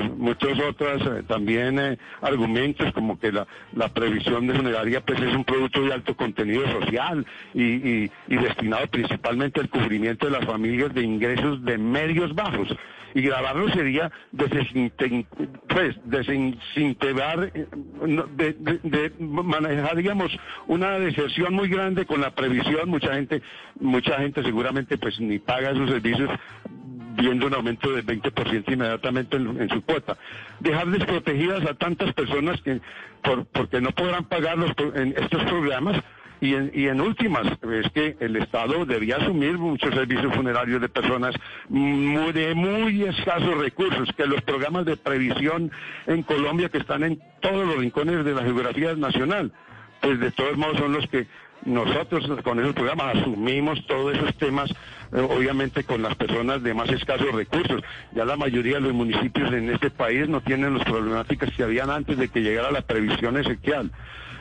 eh, 0.00 0.10
muchos 0.16 0.58
otros 0.58 1.26
también 1.28 1.98
argumentos 2.20 2.92
como 2.92 3.18
que 3.18 3.30
la, 3.30 3.46
la 3.74 3.88
previsión 3.88 4.48
de 4.48 4.54
funeraria 4.54 5.00
pues 5.00 5.20
es 5.20 5.34
un 5.34 5.44
producto 5.44 5.82
de 5.82 5.92
alto 5.92 6.16
contenido 6.16 6.68
social 6.72 7.24
y, 7.54 8.04
y 8.04 8.36
destinado 8.36 8.86
principalmente 8.88 9.60
al 9.60 9.68
cubrimiento 9.68 10.26
de 10.26 10.32
las 10.32 10.44
familias 10.44 10.92
de 10.94 11.02
ingresos 11.02 11.64
de 11.64 11.78
medios 11.78 12.34
bajos. 12.34 12.68
Y 13.14 13.22
grabarlo 13.22 13.68
sería 13.70 14.10
pues, 14.36 15.96
desintegrar, 16.04 17.52
de, 17.52 18.52
de, 18.82 19.12
manejaríamos 19.18 20.30
una 20.68 20.98
deserción 20.98 21.54
muy 21.54 21.68
grande 21.68 22.06
con 22.06 22.20
la 22.20 22.30
previsión, 22.34 22.88
mucha 22.88 23.14
gente, 23.14 23.42
mucha 23.80 24.18
gente 24.18 24.42
seguramente 24.42 24.96
pues 24.96 25.19
ni 25.20 25.38
paga 25.38 25.74
sus 25.74 25.90
servicios 25.90 26.30
viendo 27.20 27.46
un 27.46 27.54
aumento 27.54 27.92
del 27.92 28.04
20% 28.04 28.72
inmediatamente 28.72 29.36
en, 29.36 29.68
su 29.68 29.82
cuota. 29.82 30.16
Dejar 30.60 30.88
desprotegidas 30.88 31.64
a 31.66 31.74
tantas 31.74 32.12
personas 32.14 32.60
que 32.62 32.80
por, 33.22 33.46
porque 33.46 33.80
no 33.80 33.90
podrán 33.92 34.24
pagar 34.24 34.58
los, 34.58 34.72
en 34.94 35.14
estos 35.16 35.42
programas 35.44 36.02
y 36.40 36.54
en, 36.54 36.70
y 36.74 36.86
en 36.86 37.00
últimas, 37.00 37.46
es 37.46 37.92
que 37.92 38.16
el 38.20 38.36
Estado 38.36 38.86
debía 38.86 39.16
asumir 39.16 39.58
muchos 39.58 39.94
servicios 39.94 40.34
funerarios 40.34 40.80
de 40.80 40.88
personas 40.88 41.34
muy, 41.68 42.32
de 42.32 42.54
muy 42.54 43.02
escasos 43.02 43.58
recursos, 43.58 44.08
que 44.16 44.26
los 44.26 44.40
programas 44.42 44.86
de 44.86 44.96
previsión 44.96 45.70
en 46.06 46.22
Colombia 46.22 46.70
que 46.70 46.78
están 46.78 47.04
en 47.04 47.20
todos 47.40 47.66
los 47.66 47.76
rincones 47.76 48.24
de 48.24 48.34
la 48.34 48.42
geografía 48.42 48.94
nacional, 48.94 49.52
pues 50.00 50.18
de 50.18 50.30
todos 50.30 50.56
modos 50.56 50.78
son 50.78 50.92
los 50.94 51.06
que 51.08 51.26
nosotros 51.64 52.26
con 52.42 52.58
esos 52.60 52.74
programas 52.74 53.16
asumimos 53.16 53.84
todos 53.86 54.16
esos 54.16 54.34
temas, 54.36 54.70
eh, 55.12 55.20
obviamente 55.20 55.84
con 55.84 56.02
las 56.02 56.14
personas 56.14 56.62
de 56.62 56.74
más 56.74 56.88
escasos 56.90 57.32
recursos. 57.32 57.82
Ya 58.12 58.24
la 58.24 58.36
mayoría 58.36 58.76
de 58.76 58.82
los 58.82 58.94
municipios 58.94 59.52
en 59.52 59.70
este 59.70 59.90
país 59.90 60.28
no 60.28 60.40
tienen 60.40 60.74
las 60.74 60.84
problemáticas 60.84 61.50
que 61.54 61.62
habían 61.62 61.90
antes 61.90 62.16
de 62.16 62.28
que 62.28 62.40
llegara 62.40 62.70
la 62.70 62.82
previsión 62.82 63.36
esequial. 63.36 63.90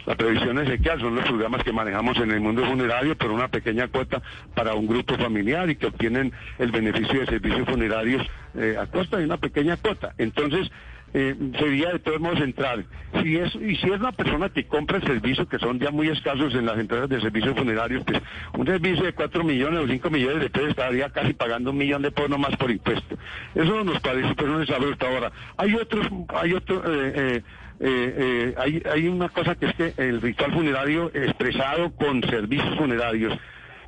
La 0.06 0.16
previsión 0.16 0.58
esequial 0.60 1.00
son 1.00 1.16
los 1.16 1.26
programas 1.26 1.64
que 1.64 1.72
manejamos 1.72 2.18
en 2.18 2.32
el 2.32 2.40
mundo 2.40 2.66
funerario 2.66 3.16
por 3.18 3.32
una 3.32 3.48
pequeña 3.48 3.90
cuota 3.90 4.22
para 4.56 4.74
un 4.74 4.88
grupo 4.88 5.16
familiar 5.18 5.70
y 5.70 5.76
que 5.76 5.88
obtienen 5.88 6.32
el 6.58 6.72
beneficio 6.72 7.20
de 7.20 7.26
servicios 7.28 7.68
funerarios 7.68 8.26
eh, 8.56 8.76
a 8.80 8.88
costa 8.88 9.18
de 9.18 9.26
una 9.26 9.38
pequeña 9.38 9.78
cuota. 9.78 10.14
Entonces, 10.18 10.72
eh, 11.14 11.36
sería 11.58 11.94
de 11.94 12.00
todos 12.00 12.20
modos 12.20 12.40
entrar. 12.42 12.84
Si 13.22 13.38
es, 13.38 13.54
y 13.56 13.76
si 13.78 13.88
es 13.88 14.00
una 14.00 14.12
persona 14.12 14.50
que 14.50 14.66
compra 14.66 14.98
el 14.98 15.04
servicio, 15.04 15.48
que 15.48 15.58
son 15.58 15.80
ya 15.80 15.92
muy 15.92 16.10
escasos 16.10 16.54
en 16.54 16.66
las 16.66 16.78
entradas 16.78 17.10
de 17.10 17.20
servicios 17.20 17.56
funerarios, 17.58 18.04
pues 18.06 18.22
un 18.54 18.66
servicio 18.66 19.06
de 19.06 19.14
4 19.14 19.44
millones 19.44 19.80
o 19.80 19.88
5 19.88 20.10
millones 20.10 20.42
de 20.42 20.50
pesos 20.50 20.70
estaría 20.70 21.10
casi 21.10 21.34
pagando 21.34 21.72
un 21.72 21.78
millón 21.78 22.02
de 22.02 22.12
pesos 22.12 22.38
más 22.38 22.56
por 22.58 22.72
impuesto. 22.72 23.18
Eso 23.56 23.84
nos 23.84 24.00
parece, 24.02 24.34
pero 24.36 24.50
no 24.50 24.66
se 24.66 24.72
sabe 24.72 24.92
hasta 24.92 25.08
ahora. 25.08 25.32
Hay 25.58 25.76
otros, 25.76 26.08
hay 26.30 26.54
otro, 26.54 26.84
eh, 26.86 27.12
eh, 27.16 27.44
eh, 27.80 28.56
hay, 28.58 28.84
hay 28.92 29.08
una 29.08 29.30
cosa 29.30 29.56
que 29.56 29.68
es 29.68 29.76
que 29.76 29.94
el 29.98 30.22
ritual 30.22 30.54
funerario 30.54 31.12
expresado 31.14 31.92
con 31.96 32.22
servicios 32.24 32.78
funerarios 32.78 33.38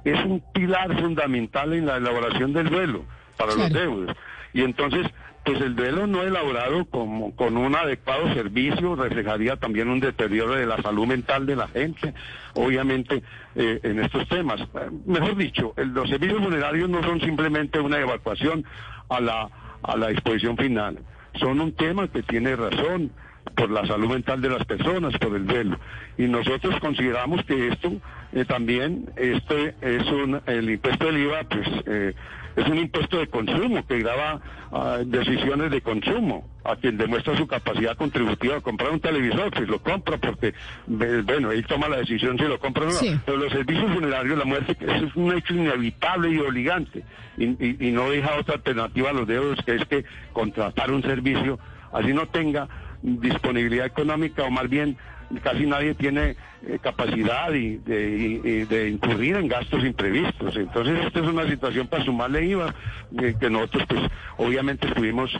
es 0.04 0.26
un 0.26 0.42
pilar 0.54 1.00
fundamental 1.00 1.74
en 1.74 1.86
la 1.86 1.98
elaboración 1.98 2.54
del 2.54 2.70
duelo 2.70 3.06
para 3.38 3.54
los 3.54 3.72
deudos. 3.72 4.16
Y 4.54 4.64
entonces, 4.64 5.08
pues 5.44 5.60
el 5.62 5.76
duelo 5.76 6.06
no 6.06 6.22
elaborado 6.24 6.86
como, 6.86 7.36
con 7.36 7.58
un 7.58 7.76
adecuado 7.76 8.34
servicio 8.34 8.96
reflejaría 8.96 9.56
también 9.56 9.90
un 9.90 10.00
deterioro 10.00 10.54
de 10.54 10.66
la 10.66 10.82
salud 10.82 11.08
mental 11.08 11.46
de 11.46 11.56
la 11.56 11.68
gente, 11.68 12.14
obviamente, 12.54 13.24
eh, 13.56 13.80
en 13.84 14.00
estos 14.00 14.28
temas. 14.28 14.62
Mejor 15.06 15.36
dicho, 15.36 15.74
los 15.78 16.10
servicios 16.10 16.44
funerarios 16.44 16.90
no 16.90 17.02
son 17.04 17.20
simplemente 17.22 17.80
una 17.80 18.00
evacuación 18.00 18.66
a 19.10 19.20
la, 19.20 19.50
a 19.82 19.98
la 19.98 20.08
disposición 20.10 20.58
final, 20.58 21.00
son 21.40 21.60
un 21.60 21.74
tema 21.74 22.08
que 22.08 22.22
tiene 22.24 22.56
razón 22.56 23.12
por 23.56 23.72
la 23.72 23.86
salud 23.86 24.10
mental 24.10 24.42
de 24.42 24.50
las 24.50 24.66
personas, 24.66 25.18
por 25.18 25.36
el 25.36 25.46
duelo. 25.46 25.80
Y 26.18 26.24
nosotros 26.24 26.80
consideramos 26.80 27.44
que 27.46 27.70
esto 27.70 27.94
eh, 28.34 28.46
también, 28.46 29.10
este 29.16 29.76
es 29.82 30.06
un, 30.12 30.42
el 30.46 30.70
impuesto 30.70 31.06
del 31.06 31.18
IVA, 31.18 31.44
pues 31.46 31.68
eh, 31.86 32.14
es 32.56 32.68
un 32.68 32.78
impuesto 32.78 33.18
de 33.18 33.28
consumo 33.28 33.86
que 33.86 34.00
graba 34.00 34.42
ah, 34.72 35.00
decisiones 35.06 35.72
de 35.72 35.82
consumo. 35.82 36.50
A 36.64 36.76
quien 36.76 36.96
demuestra 36.96 37.36
su 37.36 37.48
capacidad 37.48 37.98
contributiva 37.98 38.54
de 38.54 38.62
comprar 38.62 38.92
un 38.92 39.00
televisor, 39.00 39.50
pues 39.50 39.68
lo 39.68 39.82
compra 39.82 40.18
porque, 40.18 40.54
bueno, 40.86 41.52
él 41.52 41.66
toma 41.66 41.90
la 41.90 41.98
decisión 41.98 42.38
si 42.38 42.44
lo 42.44 42.60
compra 42.60 42.84
o 42.84 42.92
no. 42.92 43.00
Pero 43.26 43.38
los 43.38 43.52
servicios 43.52 43.92
funerarios, 43.92 44.38
la 44.38 44.46
muerte 44.46 44.78
es 44.80 45.16
un 45.16 45.36
hecho 45.36 45.56
inevitable 45.56 46.30
y 46.30 46.38
obligante. 46.38 47.04
Y, 47.36 47.88
y 47.88 47.92
no 47.92 48.12
deja 48.12 48.38
otra 48.40 48.56
alternativa 48.56 49.10
a 49.10 49.14
los 49.14 49.28
dedos, 49.28 49.58
que 49.66 49.76
es 49.76 49.86
que 49.86 50.06
contratar 50.34 50.92
un 50.92 51.02
servicio, 51.02 51.58
así 51.92 52.14
no 52.14 52.28
tenga 52.28 52.68
disponibilidad 53.02 53.86
económica 53.86 54.44
o 54.44 54.52
más 54.52 54.70
bien 54.70 54.98
casi 55.40 55.66
nadie 55.66 55.94
tiene 55.96 56.36
eh, 56.68 56.80
capacidad 56.82 57.54
y 57.54 57.78
de, 57.78 58.90
incurrir 58.90 59.38
en 59.38 59.48
gastos 59.48 59.84
imprevistos. 59.84 60.56
Entonces 60.56 61.06
esta 61.06 61.20
es 61.20 61.26
una 61.26 61.48
situación 61.48 61.88
para 61.88 62.04
sumarle 62.04 62.46
IVA 62.46 62.76
eh, 63.22 63.36
que 63.40 63.50
nosotros 63.50 63.84
pues 63.88 64.02
obviamente 64.38 64.88
estuvimos 64.88 65.32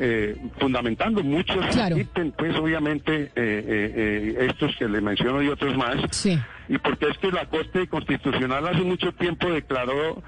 eh, 0.00 0.36
fundamentando 0.58 1.22
muchos 1.22 1.56
pues 2.36 2.56
obviamente 2.56 3.32
estos 4.46 4.76
que 4.76 4.88
le 4.88 5.00
menciono 5.00 5.42
y 5.42 5.48
otros 5.48 5.76
más. 5.76 5.96
Y 6.68 6.78
porque 6.78 7.08
es 7.08 7.18
que 7.18 7.30
la 7.32 7.46
Corte 7.46 7.86
Constitucional 7.88 8.66
hace 8.66 8.82
mucho 8.82 9.12
tiempo 9.12 9.50
declaró 9.50 10.22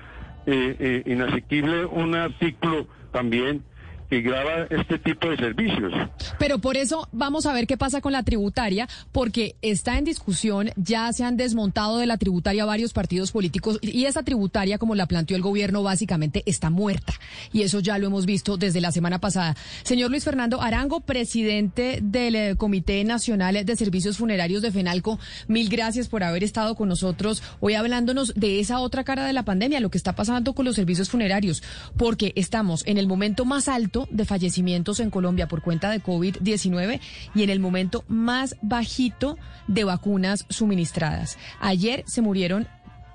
inasequible 0.46 1.85
un 1.85 2.14
artículo 2.14 2.87
también 3.12 3.62
que 4.11 4.20
graba 4.20 4.66
este 4.70 4.99
tipo 4.99 5.31
de 5.31 5.37
servicios. 5.37 5.92
Pero 6.38 6.59
por 6.59 6.77
eso 6.77 7.09
vamos 7.12 7.46
a 7.46 7.53
ver 7.53 7.68
qué 7.68 7.77
pasa 7.77 8.01
con 8.01 8.12
la 8.12 8.25
tributaria, 8.25 8.88
porque 9.12 9.55
está 9.62 9.99
en 9.99 10.05
discusión, 10.05 10.70
ya 10.77 11.12
se 11.12 11.23
han 11.23 11.37
desmontado 11.37 11.99
de 11.99 12.07
la 12.07 12.18
tributaria 12.18 12.64
varios 12.64 12.92
partidos 12.92 13.31
políticos 13.31 13.79
y 13.83 14.07
esa 14.07 14.25
tributaria, 14.25 14.79
como 14.79 14.96
la 14.96 15.07
planteó 15.07 15.37
el 15.37 15.42
gobierno, 15.42 15.85
básicamente 15.85 16.42
está 16.46 16.70
muerta. 16.70 17.14
Y 17.53 17.62
eso 17.62 17.79
ya 17.79 17.99
lo 17.99 18.09
hemos 18.09 18.27
visto 18.27 18.57
desde 18.57 18.81
la 18.81 18.90
semana 18.90 19.20
pasada. 19.20 19.55
Señor 19.85 20.11
Luis 20.11 20.25
Fernando 20.25 20.61
Arango, 20.61 21.01
presidente 21.01 22.01
del 22.03 22.35
eh, 22.35 22.55
Comité 22.57 23.05
Nacional 23.05 23.64
de 23.64 23.77
Servicios 23.77 24.18
Funerarios 24.18 24.62
de 24.62 24.73
FENALCO, 24.73 25.20
mil 25.46 25.68
gracias 25.68 26.09
por 26.09 26.25
haber 26.25 26.42
estado 26.42 26.75
con 26.75 26.88
nosotros 26.88 27.44
hoy 27.61 27.75
hablándonos 27.75 28.35
de 28.35 28.59
esa 28.59 28.81
otra 28.81 29.05
cara 29.05 29.25
de 29.25 29.33
la 29.33 29.44
pandemia, 29.44 29.79
lo 29.79 29.90
que 29.90 29.99
está 29.99 30.16
pasando 30.16 30.53
con 30.53 30.64
los 30.64 30.75
servicios 30.75 31.11
funerarios, 31.11 31.62
porque 31.96 32.33
estamos 32.35 32.85
en 32.87 32.99
el 32.99 33.07
momento 33.07 33.44
más 33.44 33.68
de 34.10 34.24
fallecimientos 34.24 35.00
en 35.00 35.10
Colombia 35.10 35.48
por 35.48 35.62
cuenta 35.62 35.90
de 35.90 36.02
COVID-19 36.02 37.00
y 37.34 37.42
en 37.42 37.50
el 37.50 37.60
momento 37.60 38.04
más 38.08 38.56
bajito 38.62 39.36
de 39.66 39.84
vacunas 39.84 40.46
suministradas. 40.48 41.38
Ayer 41.60 42.04
se 42.06 42.22
murieron 42.22 42.66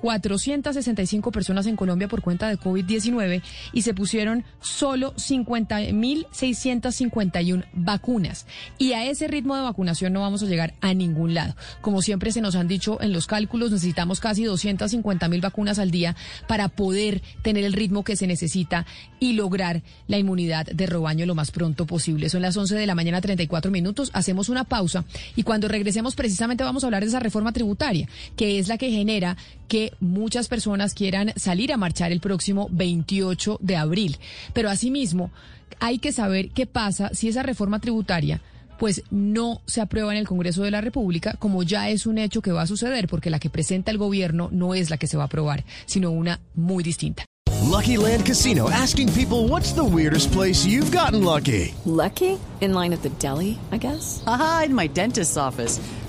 465 0.06 1.32
personas 1.32 1.66
en 1.66 1.76
Colombia 1.76 2.08
por 2.08 2.22
cuenta 2.22 2.48
de 2.48 2.60
COVID-19 2.60 3.42
y 3.74 3.82
se 3.82 3.96
pusieron 3.96 4.44
solo 4.62 5.16
50.651 5.16 7.66
vacunas. 7.74 8.46
Y 8.78 8.94
a 8.94 9.10
ese 9.10 9.28
ritmo 9.28 9.56
de 9.56 9.64
vacunación 9.64 10.14
no 10.14 10.22
vamos 10.22 10.44
a 10.44 10.46
llegar 10.46 10.76
a 10.82 10.94
ningún 10.94 11.34
lado. 11.34 11.56
Como 11.82 12.04
siempre 12.04 12.32
se 12.32 12.42
nos 12.42 12.56
han 12.56 12.68
dicho 12.68 13.02
en 13.02 13.14
los 13.14 13.26
cálculos, 13.26 13.72
necesitamos 13.72 14.20
casi 14.20 14.44
250.000 14.44 15.42
vacunas 15.42 15.80
al 15.80 15.90
día 15.90 16.16
para 16.48 16.70
poder 16.70 17.24
tener 17.42 17.64
el 17.64 17.74
ritmo 17.74 18.04
que 18.04 18.16
se 18.16 18.28
necesita 18.28 18.86
y 19.20 19.34
lograr 19.34 19.82
la 20.08 20.20
inmunidad 20.20 20.68
de 20.68 20.86
rebaño 20.86 21.26
lo 21.26 21.34
más 21.34 21.50
pronto 21.50 21.88
posible. 21.88 22.30
Son 22.30 22.44
las 22.44 22.56
11 22.56 22.76
de 22.76 22.86
la 22.86 22.94
mañana, 22.94 23.22
34 23.22 23.72
minutos. 23.72 24.12
Hacemos 24.14 24.50
una 24.50 24.66
pausa 24.66 25.04
y 25.36 25.42
cuando 25.42 25.68
regresemos 25.68 26.14
precisamente 26.14 26.64
vamos 26.64 26.84
a 26.84 26.88
hablar 26.88 27.02
de 27.02 27.10
esa 27.10 27.20
reforma 27.20 27.54
tributaria, 27.54 28.08
que 28.36 28.60
es 28.60 28.68
la 28.68 28.78
que 28.78 28.92
genera 28.92 29.36
que 29.68 29.95
muchas 30.00 30.48
personas 30.48 30.94
quieran 30.94 31.34
salir 31.36 31.72
a 31.74 31.78
marchar 31.78 32.12
el 32.12 32.20
próximo 32.20 32.68
28 32.72 33.60
de 33.62 33.76
abril. 33.76 34.18
Pero 34.54 34.70
asimismo, 34.70 35.32
hay 35.80 36.00
que 36.00 36.12
saber 36.12 36.50
qué 36.50 36.66
pasa 36.66 37.10
si 37.14 37.28
esa 37.28 37.44
reforma 37.44 37.80
tributaria 37.80 38.42
pues 38.78 39.04
no 39.10 39.62
se 39.66 39.82
aprueba 39.82 40.12
en 40.12 40.18
el 40.18 40.28
Congreso 40.28 40.64
de 40.64 40.72
la 40.72 40.82
República, 40.82 41.36
como 41.40 41.64
ya 41.64 41.90
es 41.90 42.06
un 42.06 42.18
hecho 42.18 42.42
que 42.42 42.52
va 42.52 42.64
a 42.64 42.68
suceder, 42.68 43.08
porque 43.08 43.30
la 43.30 43.40
que 43.40 43.50
presenta 43.50 43.92
el 43.92 43.98
gobierno 43.98 44.50
no 44.52 44.74
es 44.76 44.90
la 44.90 44.98
que 44.98 45.08
se 45.08 45.18
va 45.18 45.24
a 45.24 45.28
aprobar, 45.28 45.64
sino 45.86 46.12
una 46.12 46.42
muy 46.56 46.84
distinta. 46.84 47.24
Lucky 47.64 47.98
Land 47.98 48.26
Casino, 48.26 48.70
asking 48.70 49.12
people 49.14 49.48
what's 49.48 49.74
the 49.74 49.84
weirdest 49.84 50.32
place 50.32 50.66
you've 50.66 50.92
gotten 50.92 51.24
lucky. 51.24 51.74
Lucky? 51.86 52.38
In 52.62 52.74
line 52.74 52.94
at 52.94 53.02
the 53.02 53.10
deli, 53.18 53.58
I 53.72 53.78
guess. 53.78 54.24
Aha, 54.28 54.64
in 54.66 54.76
my 54.76 54.88
dentist's 54.88 55.38
office. 55.38 55.80